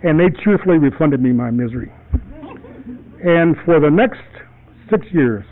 [0.04, 1.90] and they truthfully refunded me my misery.
[3.24, 4.20] And for the next
[4.90, 5.46] six years,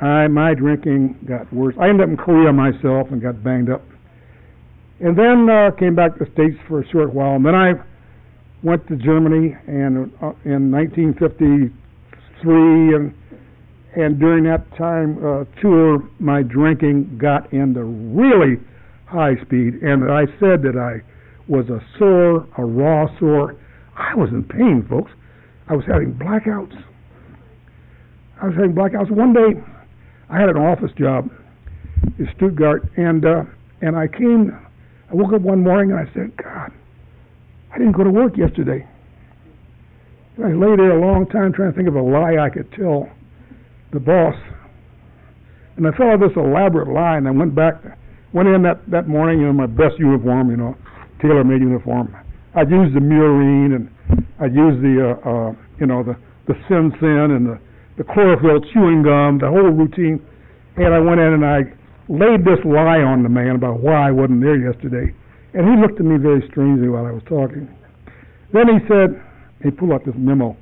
[0.00, 1.76] I my drinking got worse.
[1.80, 3.82] I ended up in Korea myself and got banged up,
[5.00, 7.36] and then uh, came back to the states for a short while.
[7.36, 7.74] And then I
[8.62, 13.14] went to Germany and uh, in 1953 and
[13.96, 18.60] and during that time uh, tour, my drinking got into really
[19.06, 21.02] high speed, and I said that I
[21.50, 23.56] was a sore, a raw sore.
[23.96, 25.12] I was in pain, folks.
[25.68, 26.74] I was having blackouts.
[28.42, 29.10] I was having blackouts.
[29.10, 29.60] One day,
[30.28, 31.30] I had an office job
[32.18, 33.44] in Stuttgart, and uh,
[33.80, 34.58] and I came.
[35.10, 36.72] I woke up one morning and I said, God,
[37.72, 38.86] I didn't go to work yesterday.
[40.36, 42.72] And I lay there a long time trying to think of a lie I could
[42.72, 43.08] tell
[43.94, 44.34] the boss.
[45.76, 47.82] And I of this elaborate lie, and I went back,
[48.34, 50.76] went in that that morning in my best uniform, you know,
[51.22, 52.14] tailor-made uniform.
[52.54, 53.90] I'd use the murine, and
[54.38, 56.14] I'd use the, uh, uh, you know, the
[56.46, 57.58] the Sen-Sen and the
[57.96, 60.20] the chlorophyll chewing gum, the whole routine.
[60.76, 61.62] And I went in and I
[62.10, 65.14] laid this lie on the man about why I wasn't there yesterday.
[65.54, 67.70] And he looked at me very strangely while I was talking.
[68.52, 69.22] Then he said,
[69.62, 70.56] he pulled out this memo.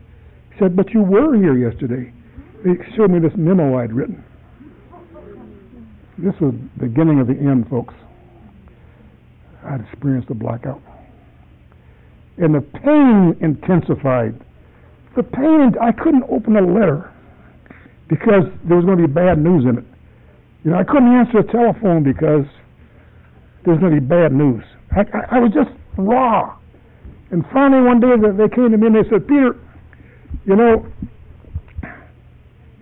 [0.53, 2.13] He said, But you were here yesterday.
[2.65, 4.25] He showed me this memo I'd written.
[6.19, 7.95] This was the beginning of the end, folks.
[9.65, 10.81] I'd experienced a blackout.
[12.39, 14.39] And the pain intensified.
[15.17, 17.13] The pain, I couldn't open a letter
[18.09, 19.85] because there was going to be bad news in it.
[20.65, 22.47] You know, I couldn't answer the telephone because
[23.65, 24.63] there was going to be bad news.
[24.93, 26.57] I, I, I was just raw.
[27.31, 29.59] And finally, one day they came to me and they said, Peter,
[30.45, 30.87] you know,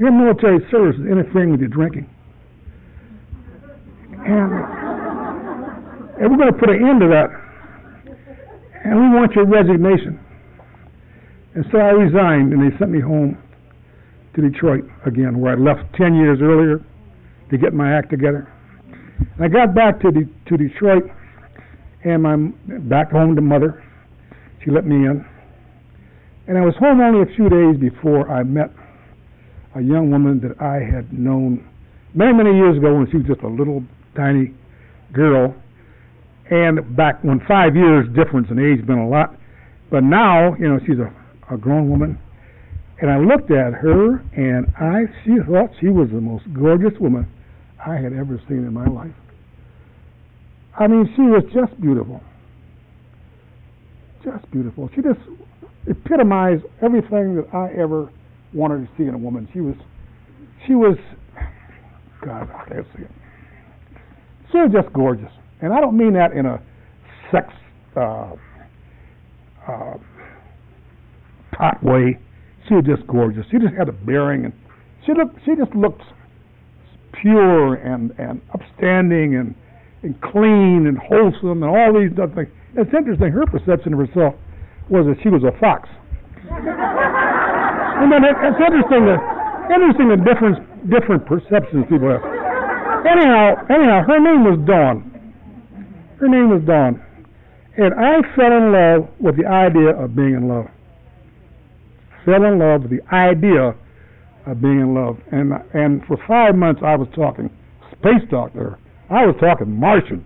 [0.00, 2.08] your military service is interfering with your drinking.
[4.16, 4.50] And,
[6.16, 7.28] and we're going to put an end to that.
[8.84, 10.18] and we want your resignation.
[11.54, 13.36] And so I resigned, and they sent me home
[14.34, 16.82] to Detroit again, where I left 10 years earlier
[17.50, 18.50] to get my act together.
[19.18, 21.04] And I got back to, De- to Detroit,
[22.04, 23.84] and I'm back home to mother.
[24.64, 25.26] She let me in.
[26.46, 28.70] And I was home only a few days before I met
[29.74, 31.66] a young woman that I had known
[32.14, 33.84] many, many years ago when she was just a little
[34.16, 34.52] tiny
[35.12, 35.54] girl.
[36.50, 39.36] And back when five years difference in age been a lot.
[39.90, 42.18] But now, you know, she's a, a grown woman.
[43.00, 47.26] And I looked at her and I she thought she was the most gorgeous woman
[47.84, 49.14] I had ever seen in my life.
[50.78, 52.20] I mean, she was just beautiful.
[54.24, 54.90] Just beautiful.
[54.94, 55.20] She just
[55.86, 58.10] epitomized everything that I ever
[58.52, 59.48] wanted to see in a woman.
[59.52, 59.74] She was,
[60.66, 60.96] she was,
[62.24, 63.10] God, I can't see it.
[64.52, 65.30] She was just gorgeous,
[65.60, 66.60] and I don't mean that in a
[67.30, 67.52] sex
[67.96, 68.32] uh,
[69.66, 69.94] uh,
[71.52, 72.18] hot way.
[72.68, 73.44] She was just gorgeous.
[73.50, 74.54] She just had a bearing, and
[75.06, 76.02] she looked, she just looked
[77.20, 79.54] pure and and upstanding and
[80.02, 82.48] and clean and wholesome and all these other things.
[82.76, 83.30] It's interesting.
[83.30, 84.34] Her perception of herself
[84.88, 85.88] was that she was a fox.
[88.00, 89.16] I mean, it, it's interesting the
[89.68, 90.56] interesting the different
[90.88, 92.24] different perceptions people have.
[93.04, 95.04] Anyhow, anyhow, her name was Dawn.
[96.16, 96.96] Her name was Dawn,
[97.76, 100.64] and I fell in love with the idea of being in love.
[102.24, 103.76] Fell in love with the idea
[104.46, 107.50] of being in love, and and for five months I was talking
[107.92, 108.78] space talk to her.
[109.10, 110.24] I was talking Martian,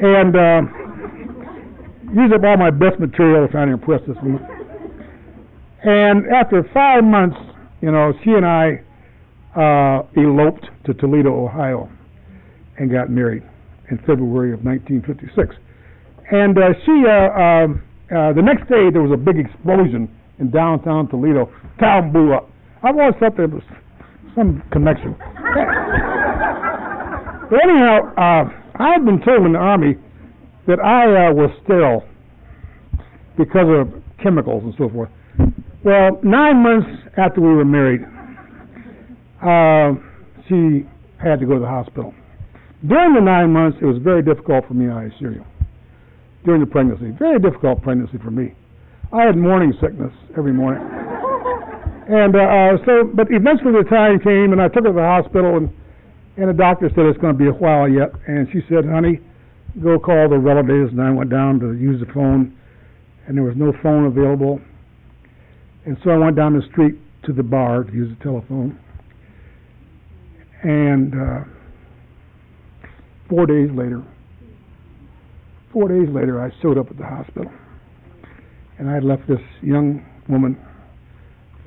[0.00, 0.62] and uh,
[2.16, 4.59] used up all my best material trying to impress this woman.
[5.82, 7.36] And after five months,
[7.80, 8.82] you know, she and I
[9.56, 11.88] uh, eloped to Toledo, Ohio,
[12.78, 13.42] and got married
[13.90, 15.56] in February of 1956.
[16.30, 20.08] And uh, she, uh, um, uh, the next day, there was a big explosion
[20.38, 21.50] in downtown Toledo.
[21.80, 22.50] Town blew up.
[22.82, 23.62] I've always thought there was
[24.34, 25.16] some connection.
[27.50, 28.44] but anyhow, uh,
[28.78, 29.96] I had been told in the army
[30.66, 32.04] that I uh, was sterile
[33.36, 35.10] because of chemicals and so forth.
[35.82, 38.02] Well, nine months after we were married,
[39.40, 39.96] uh,
[40.48, 42.12] she had to go to the hospital.
[42.86, 45.44] During the nine months, it was very difficult for me, I assure you.
[46.44, 48.52] During the pregnancy, very difficult pregnancy for me.
[49.12, 50.82] I had morning sickness every morning.
[52.10, 55.00] And uh, uh, so, but eventually the time came, and I took her to the
[55.00, 55.70] hospital, and
[56.36, 58.10] and the doctor said it's going to be a while yet.
[58.26, 59.20] And she said, "Honey,
[59.80, 62.50] go call the relatives." And I went down to use the phone,
[63.28, 64.58] and there was no phone available.
[65.86, 68.78] And so I went down the street to the bar to use the telephone.
[70.62, 71.44] And uh,
[73.28, 74.02] four days later,
[75.72, 77.50] four days later, I showed up at the hospital,
[78.78, 80.58] and I had left this young woman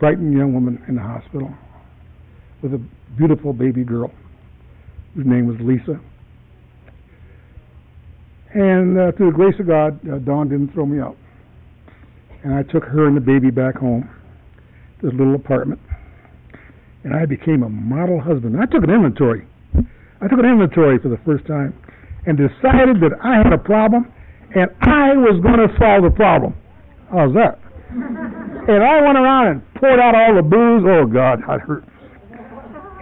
[0.03, 1.49] frightened young woman in the hospital
[2.61, 2.81] with a
[3.17, 4.11] beautiful baby girl
[5.15, 5.97] whose name was Lisa.
[8.53, 11.15] And uh, through the grace of God, uh, Dawn didn't throw me out.
[12.43, 14.09] And I took her and the baby back home
[14.99, 15.79] to this little apartment.
[17.03, 18.55] And I became a model husband.
[18.59, 19.47] I took an inventory.
[19.75, 21.73] I took an inventory for the first time
[22.25, 24.11] and decided that I had a problem
[24.55, 26.55] and I was going to solve the problem.
[27.11, 27.59] How's that?
[27.93, 30.83] and I went around and poured out all the booze.
[30.87, 31.83] Oh God, I hurt.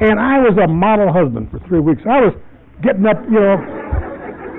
[0.02, 2.02] And I was a model husband for three weeks.
[2.10, 2.34] I was
[2.82, 3.54] getting up, you know,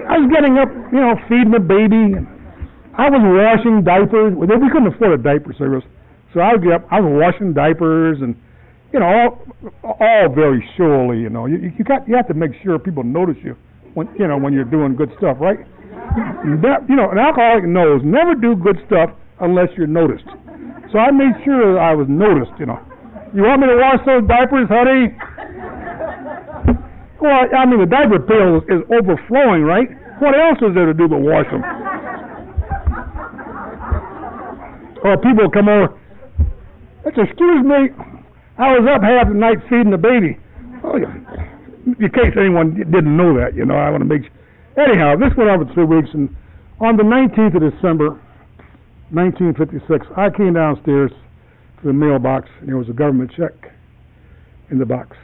[0.07, 2.15] I was getting up, you know, feeding the baby.
[2.15, 2.31] And
[2.99, 4.37] I was washing diapers.
[4.37, 5.85] We couldn't afford a diaper service,
[6.35, 6.85] so I would get up.
[6.93, 8.37] I was washing diapers and,
[8.93, 11.21] you know, all, all very surely.
[11.21, 13.57] You know, you, you got you have to make sure people notice you
[13.95, 15.65] when you know when you're doing good stuff, right?
[16.45, 19.09] You know, an alcoholic knows never do good stuff
[19.41, 20.29] unless you're noticed.
[20.93, 22.77] So I made sure I was noticed, you know.
[23.33, 25.17] You want me to wash those diapers, honey?
[27.17, 29.89] Well, I mean, the diaper pail is overflowing, right?
[30.21, 31.65] What else is there to do but wash them?
[35.05, 35.99] Or people come over.
[37.05, 37.91] Let's excuse me.
[38.59, 40.39] I was up half the night feeding the baby.
[40.85, 41.11] Oh, yeah.
[41.87, 44.31] In case anyone didn't know that, you know, I want to make.
[44.79, 46.31] Anyhow, this went on for three weeks, and
[46.81, 48.21] on the 19th of December,
[49.11, 51.11] 1956, I came downstairs
[51.81, 53.53] to the mailbox, and there was a government check
[54.71, 55.17] in the box.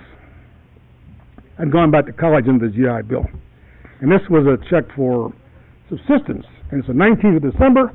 [1.58, 3.24] I'd gone back to college under the GI Bill,
[4.00, 5.32] and this was a check for
[5.88, 7.94] subsistence, and it's the 19th of December,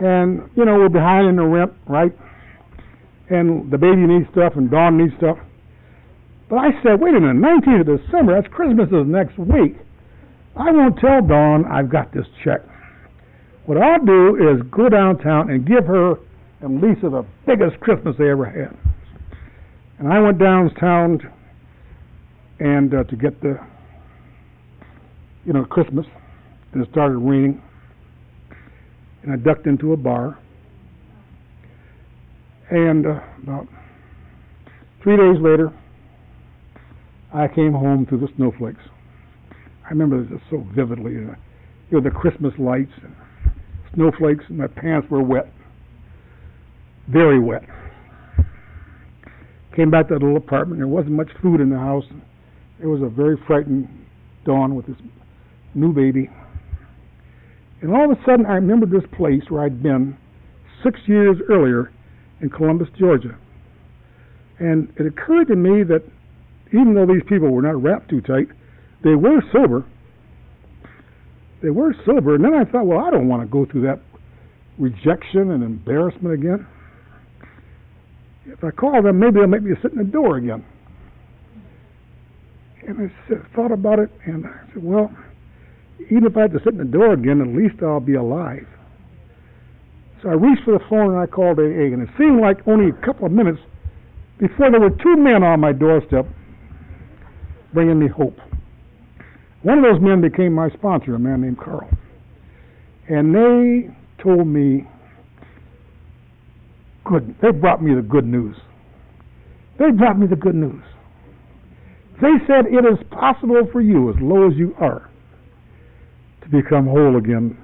[0.00, 2.12] and you know we're behind in the rent, right?
[3.28, 5.38] And the baby needs stuff, and Dawn needs stuff.
[6.48, 9.78] But I said, wait a minute, 19th of December, that's Christmas is next week.
[10.56, 12.60] I won't tell Dawn I've got this check.
[13.66, 16.16] What I'll do is go downtown and give her
[16.60, 18.76] and Lisa the biggest Christmas they ever had.
[19.98, 21.20] And I went downtown
[22.58, 23.58] and uh, to get the,
[25.44, 26.06] you know, Christmas.
[26.72, 27.62] And it started raining,
[29.22, 30.38] and I ducked into a bar.
[32.70, 33.66] And uh, about
[35.02, 35.72] three days later,
[37.34, 38.82] I came home through the snowflakes.
[39.84, 41.16] I remember this so vividly.
[41.16, 41.34] Uh,
[41.90, 43.14] you know, the Christmas lights and
[43.94, 45.52] snowflakes, and my pants were wet,
[47.08, 47.62] very wet.
[49.74, 50.80] Came back to the little apartment.
[50.80, 52.04] There wasn't much food in the house.
[52.82, 53.88] It was a very frightened
[54.44, 54.96] dawn with this
[55.74, 56.28] new baby.
[57.82, 60.16] And all of a sudden, I remembered this place where I'd been
[60.84, 61.92] six years earlier
[62.40, 63.36] in Columbus, Georgia.
[64.58, 66.02] And it occurred to me that
[66.72, 68.48] even though these people were not wrapped too tight,
[69.02, 69.84] they were sober.
[71.62, 72.34] They were sober.
[72.34, 74.00] And then I thought, well, I don't want to go through that
[74.78, 76.66] rejection and embarrassment again.
[78.46, 80.64] If I call them, maybe they'll make me sit in the door again.
[82.86, 85.10] And I thought about it, and I said, well,
[86.10, 88.66] even if I have to sit in the door again, at least I'll be alive.
[90.22, 92.90] So I reached for the phone and I called AA, and it seemed like only
[92.90, 93.58] a couple of minutes
[94.38, 96.26] before there were two men on my doorstep
[97.72, 98.36] bringing me hope.
[99.62, 101.88] One of those men became my sponsor, a man named Carl.
[103.08, 103.90] And they
[104.22, 104.86] told me
[107.04, 108.56] good they brought me the good news.
[109.78, 110.82] They brought me the good news.
[112.20, 115.09] They said it is possible for you, as low as you are,
[116.50, 117.56] become whole again.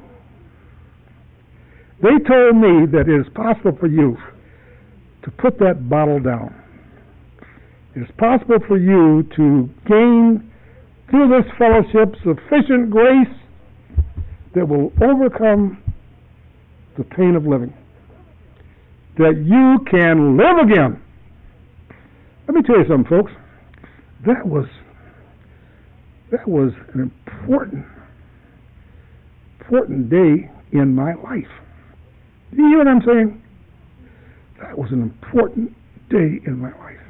[2.02, 4.16] They told me that it is possible for you
[5.24, 6.54] to put that bottle down.
[7.94, 10.52] It is possible for you to gain
[11.10, 13.34] through this fellowship sufficient grace
[14.54, 15.82] that will overcome
[16.98, 17.72] the pain of living.
[19.18, 21.00] That you can live again.
[22.46, 23.32] Let me tell you something, folks.
[24.26, 24.66] That was
[26.30, 27.86] that was an important
[29.66, 31.50] important day in my life.
[32.54, 33.42] Do you hear what I'm saying?
[34.62, 35.74] That was an important
[36.08, 37.02] day in my life.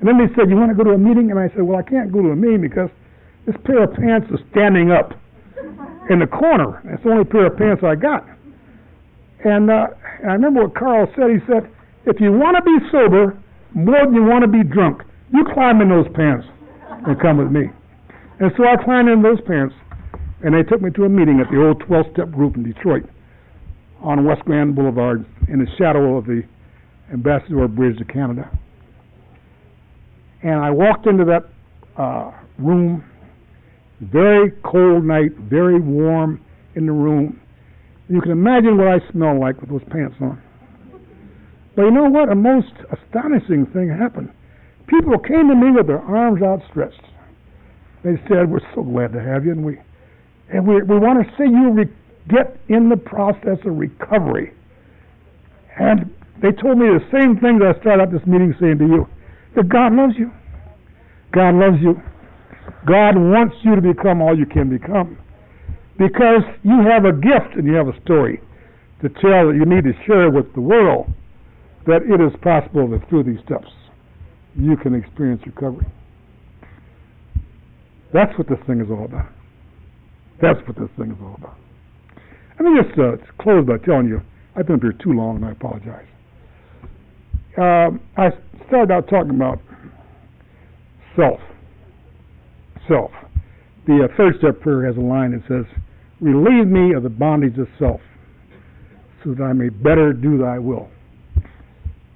[0.00, 1.30] And then they said, You want to go to a meeting?
[1.30, 2.90] And I said, Well, I can't go to a meeting because
[3.46, 5.14] this pair of pants is standing up
[6.10, 6.82] in the corner.
[6.84, 8.26] That's the only pair of pants I got.
[9.44, 9.86] And, uh,
[10.22, 11.30] and I remember what Carl said.
[11.30, 11.70] He said,
[12.04, 13.38] If you want to be sober
[13.74, 15.02] more than you want to be drunk,
[15.32, 16.46] you climb in those pants
[17.06, 17.70] and come with me.
[18.40, 19.74] And so I climbed in those pants,
[20.44, 23.04] and they took me to a meeting at the old 12 step group in Detroit
[24.02, 26.42] on West Grand Boulevard in the shadow of the
[27.12, 28.50] Ambassador Bridge to Canada.
[30.42, 31.44] And I walked into that
[31.96, 33.04] uh, room,
[34.00, 37.40] very cold night, very warm in the room.
[38.08, 40.40] You can imagine what I smelled like with those pants on.
[41.74, 42.30] But you know what?
[42.30, 44.30] A most astonishing thing happened.
[44.86, 47.02] People came to me with their arms outstretched.
[48.04, 49.78] They said, "We're so glad to have you, and we
[50.52, 51.96] and we we want to see you re-
[52.28, 54.52] get in the process of recovery."
[55.78, 56.10] And
[56.42, 59.08] they told me the same thing that I started out this meeting saying to you:
[59.54, 60.30] that God loves you.
[61.32, 62.00] God loves you.
[62.86, 65.18] God wants you to become all you can become
[65.98, 68.40] because you have a gift and you have a story
[69.02, 71.06] to tell that you need to share with the world
[71.86, 73.68] that it is possible that through these steps
[74.56, 75.86] you can experience recovery.
[78.12, 79.28] That's what this thing is all about.
[80.40, 81.56] That's what this thing is all about.
[82.60, 84.20] Let me just uh, close by telling you,
[84.56, 86.06] I've been up here too long and I apologize.
[87.58, 88.30] Um, I
[88.68, 89.60] started out talking about
[91.14, 91.40] self.
[92.88, 93.10] Self.
[93.86, 95.64] The uh, third step prayer has a line that says,
[96.20, 98.00] Relieve me of the bondage of self,
[99.22, 100.88] so that I may better do thy will.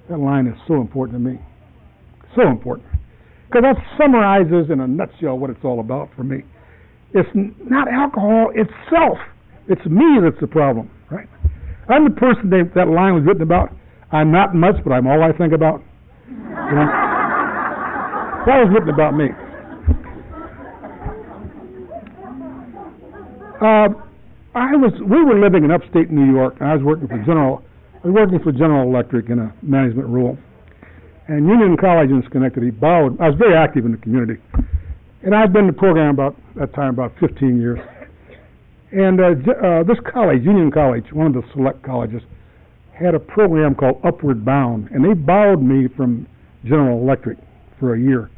[0.09, 1.39] That line is so important to me.
[2.35, 2.89] So important.
[3.47, 6.43] Because that summarizes in a nutshell what it's all about for me.
[7.13, 9.19] It's not alcohol, itself.
[9.69, 11.29] It's me that's the problem, right?
[11.89, 13.71] I'm the person that, that line was written about.
[14.13, 15.83] I'm not much, but I'm all I think about.
[16.29, 16.91] You know?
[18.47, 19.27] that was written about me.
[23.61, 23.93] Uh,
[24.55, 24.93] I was.
[25.05, 27.63] We were living in upstate New York, and I was working for General.
[28.03, 30.39] I was working for General Electric in a management role,
[31.29, 33.21] and Union College in Schenectady borrowed.
[33.21, 34.41] I was very active in the community,
[35.23, 37.81] and I'd been the program about that time about 15 years.
[38.93, 42.23] And uh, uh, this college, Union College, one of the select colleges,
[42.93, 46.27] had a program called Upward Bound, and they borrowed me from
[46.65, 47.39] General Electric
[47.79, 48.31] for a year.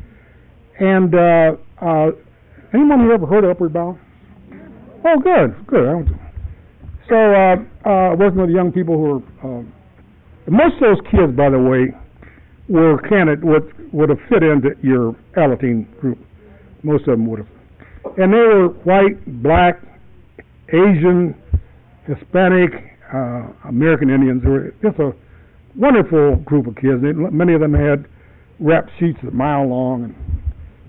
[0.78, 2.10] And uh, uh,
[2.72, 3.98] anyone ever heard of Upward Bound?
[5.04, 6.08] Oh, good, good.
[7.08, 7.56] So, uh,
[7.88, 9.72] uh, working with young people who are, um,
[10.48, 11.90] most of those kids, by the way,
[12.68, 16.18] were candidate would would have fit into your Alateen group.
[16.82, 17.48] Most of them would have,
[18.18, 19.80] and they were white, black,
[20.68, 21.34] Asian,
[22.06, 24.42] Hispanic, uh, American Indians.
[24.42, 25.12] They were just a
[25.76, 27.02] wonderful group of kids.
[27.02, 28.06] They, many of them had
[28.58, 30.14] rap sheets a mile long, and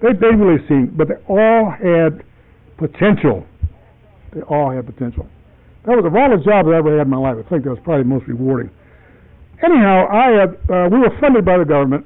[0.01, 2.23] they they really seemed, but they all had
[2.77, 3.45] potential.
[4.33, 5.27] They all had potential.
[5.85, 7.35] That was of all the jobs I ever had in my life.
[7.45, 8.71] I think that was probably the most rewarding.
[9.63, 12.05] Anyhow, I had, uh, we were funded by the government,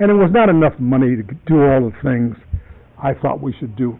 [0.00, 2.36] and it was not enough money to do all the things
[3.02, 3.98] I thought we should do.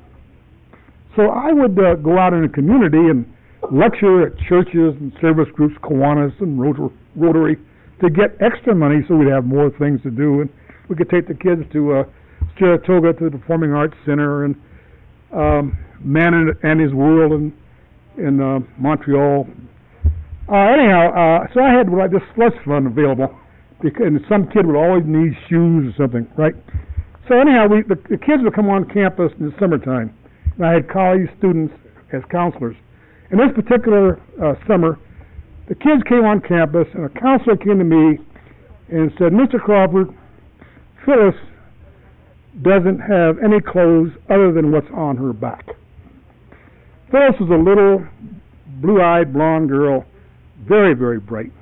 [1.19, 3.27] So I would uh, go out in the community and
[3.73, 7.57] lecture at churches and service groups, Kiwanis and Rotar- Rotary,
[8.01, 10.51] to get extra money so we'd have more things to do, and
[10.89, 12.05] we could take the kids to uh,
[12.57, 14.55] Saratoga to the Performing Arts Center and
[15.35, 17.53] um, Man and, His World and
[18.17, 19.49] in uh, Montreal.
[20.49, 23.37] Uh, anyhow, uh, so I had like this slush fund available,
[23.83, 26.55] because, and some kid would always need shoes or something, right?
[27.27, 30.15] So anyhow, we the, the kids would come on campus in the summertime,
[30.59, 31.73] and I had college students
[32.13, 32.77] as counselors.
[33.31, 34.99] And this particular uh, summer,
[35.69, 38.19] the kids came on campus, and a counselor came to me
[38.89, 39.61] and said, "Mr.
[39.61, 40.09] Crawford,
[41.05, 41.35] Phyllis
[42.63, 45.67] doesn't have any clothes other than what's on her back."
[47.11, 48.07] Phyllis was a little
[48.81, 50.05] blue-eyed blonde girl,
[50.67, 51.53] very, very bright.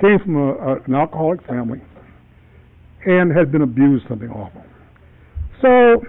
[0.00, 1.80] Came from a, a, an alcoholic family
[3.06, 4.64] and had been abused something awful.
[5.62, 6.04] So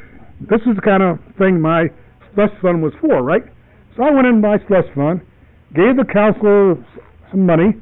[0.50, 1.88] this is the kind of thing my
[2.34, 3.44] slush fund was for, right?
[3.96, 5.22] So I went in my slush fund,
[5.76, 6.76] gave the counselor
[7.30, 7.74] some money.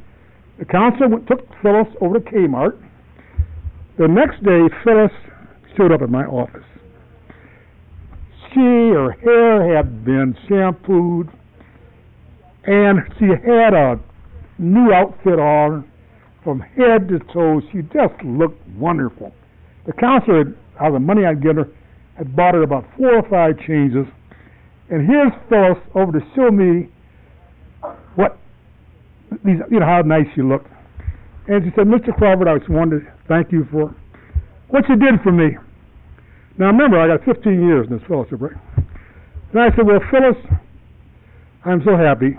[0.58, 2.78] The counselor went, took Phyllis over to Kmart.
[3.98, 5.12] The next day, Phyllis
[5.78, 6.64] showed up at my office
[8.54, 11.30] she, her hair had been shampooed,
[12.66, 14.00] and she had a
[14.58, 15.90] new outfit on
[16.44, 17.62] from head to toe.
[17.72, 19.34] She just looked wonderful.
[19.86, 21.72] The counselor, out of the money I'd given her,
[22.20, 24.06] had bought her about four or five changes.
[24.92, 26.90] And here's Phyllis over to show me
[28.16, 28.38] what
[29.46, 30.68] these, you know, how nice she looked.
[31.48, 32.16] And she said, Mr.
[32.16, 33.96] Crawford, I just wanted to thank you for
[34.68, 35.58] what you did for me.
[36.58, 38.60] Now remember, I got 15 years in this fellowship, right?
[39.54, 40.38] And I said, Well, Phyllis,
[41.66, 42.38] I'm so happy.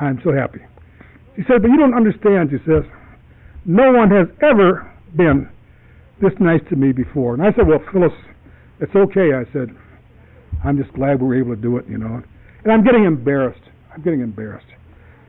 [0.00, 0.60] I'm so happy.
[1.36, 2.82] She said, But you don't understand, she says.
[3.64, 5.48] No one has ever been
[6.20, 7.34] this nice to me before.
[7.34, 8.12] And I said, Well, Phyllis,
[8.80, 9.32] it's okay.
[9.34, 9.68] I said,
[10.64, 12.22] I'm just glad we were able to do it, you know.
[12.64, 13.62] And I'm getting embarrassed.
[13.92, 14.66] I'm getting embarrassed.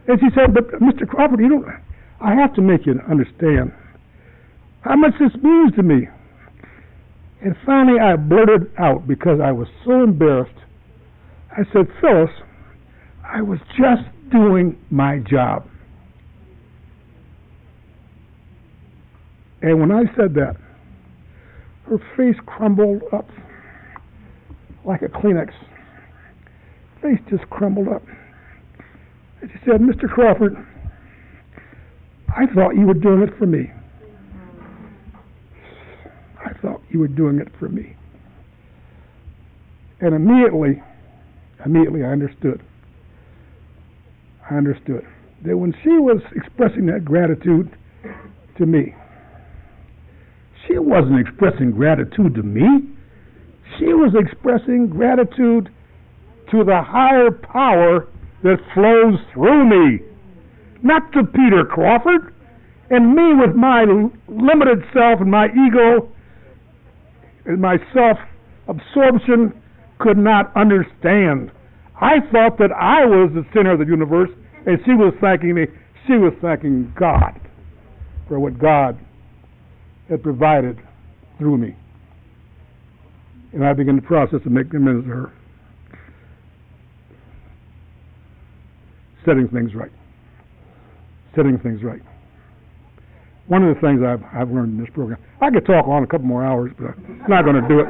[0.08, 1.08] And she said, But Mr.
[1.08, 1.66] Crawford, you don't
[2.22, 3.74] I have to make you understand
[4.82, 6.08] how much this means to me.
[7.42, 10.58] And finally, I blurted out because I was so embarrassed.
[11.52, 12.30] I said, Phyllis,
[13.24, 15.68] I was just doing my job.
[19.62, 20.56] And when I said that,
[21.86, 23.30] her face crumbled up
[24.86, 25.52] like a Kleenex.
[27.02, 28.04] Face just crumbled up.
[29.42, 30.10] And she said, Mr.
[30.10, 30.56] Crawford,
[32.30, 33.72] I thought you were doing it for me.
[36.44, 37.96] I thought you were doing it for me.
[40.02, 40.82] And immediately,
[41.66, 42.62] immediately I understood.
[44.50, 45.06] I understood
[45.46, 47.76] that when she was expressing that gratitude
[48.58, 48.96] to me,
[50.68, 52.66] she wasn't expressing gratitude to me.
[53.80, 55.70] She was expressing gratitude
[56.52, 58.08] to the higher power
[58.44, 60.00] that flows through me,
[60.84, 62.34] not to Peter Crawford
[62.90, 63.84] and me with my
[64.28, 66.12] limited self and my ego
[67.46, 68.18] and my self
[68.68, 69.54] absorption
[70.00, 71.52] could not understand.
[72.00, 74.30] I thought that I was the center of the universe,
[74.66, 75.66] and she was thanking me.
[76.08, 77.40] She was thanking God
[78.28, 79.00] for what God
[80.10, 80.80] had provided
[81.38, 81.76] through me.
[83.54, 85.34] And I began the process of making amends to her.
[89.26, 89.92] Setting things right.
[91.36, 92.02] Setting things right.
[93.48, 96.08] One of the things I've, I've learned in this program, I could talk on a
[96.08, 97.88] couple more hours, but I'm not going to do it.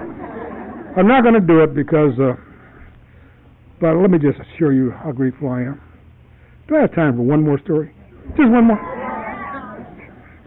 [0.97, 2.33] I'm not going to do it because, uh,
[3.79, 5.81] but let me just assure you how grateful I am.
[6.67, 7.93] Do I have time for one more story?
[8.37, 8.79] Just one more.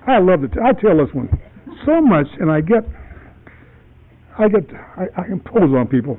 [0.06, 0.52] I love it.
[0.62, 1.28] I tell this one
[1.84, 2.84] so much, and I get,
[4.38, 4.64] I get,
[4.96, 6.18] I, I impose on people.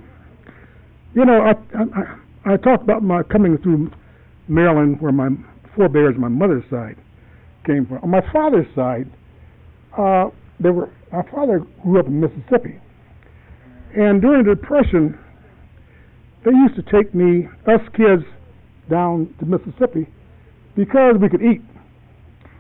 [1.14, 3.92] You know, I, I, I talked about my coming through
[4.48, 5.30] Maryland, where my
[5.76, 6.96] forebears, my mother's side,
[7.66, 7.98] came from.
[8.04, 9.12] On my father's side,
[9.98, 10.30] uh,
[10.60, 12.80] there were my father grew up in Mississippi,
[13.96, 15.18] and during the Depression,
[16.44, 18.24] they used to take me, us kids,
[18.90, 20.08] down to Mississippi
[20.76, 21.62] because we could eat.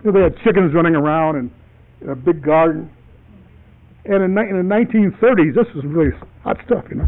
[0.03, 1.51] You know, they had chickens running around and
[2.09, 2.89] a big garden.
[4.05, 6.11] And in, in the 1930s, this was really
[6.43, 7.07] hot stuff, you know.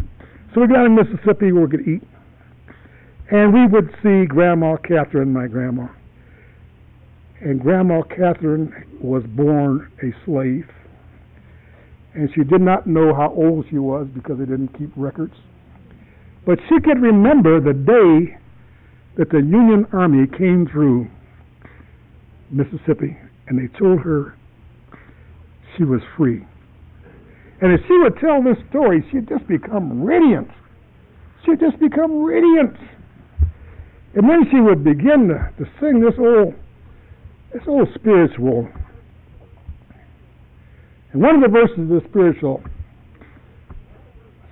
[0.54, 2.02] So we got in Mississippi where we could eat.
[3.30, 5.86] And we would see Grandma Catherine, my grandma.
[7.40, 10.68] And Grandma Catherine was born a slave.
[12.14, 15.34] And she did not know how old she was because they didn't keep records.
[16.44, 18.36] But she could remember the day
[19.16, 21.08] that the Union Army came through
[22.50, 23.16] Mississippi
[23.46, 24.36] and they told her
[25.76, 26.44] she was free.
[27.60, 30.48] And if she would tell this story, she'd just become radiant.
[31.44, 32.76] She'd just become radiant.
[34.14, 36.54] And then she would begin to, to sing this old
[37.52, 38.68] this old spiritual.
[41.12, 42.62] And one of the verses of the spiritual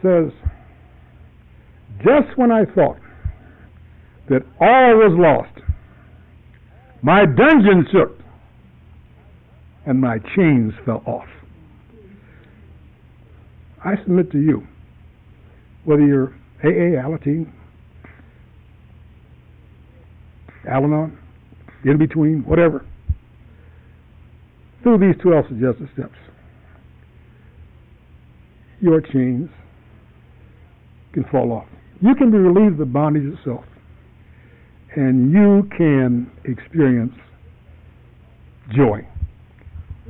[0.03, 0.33] says,
[1.99, 2.99] Just when I thought
[4.29, 5.65] that all was lost,
[7.03, 8.18] my dungeon shook
[9.89, 11.25] and my chains fell off.
[13.83, 14.67] I submit to you,
[15.87, 17.51] whether you're AA, Alateen,
[20.71, 21.19] Al-Anon,
[21.87, 22.85] in between, whatever,
[24.83, 26.19] through these 12 suggested steps,
[28.83, 29.49] your chains
[31.15, 31.67] can fall off.
[32.03, 33.65] You can be relieved of the bondage itself,
[34.97, 37.15] and you can experience
[38.77, 39.07] joy.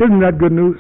[0.01, 0.79] Isn't that good news?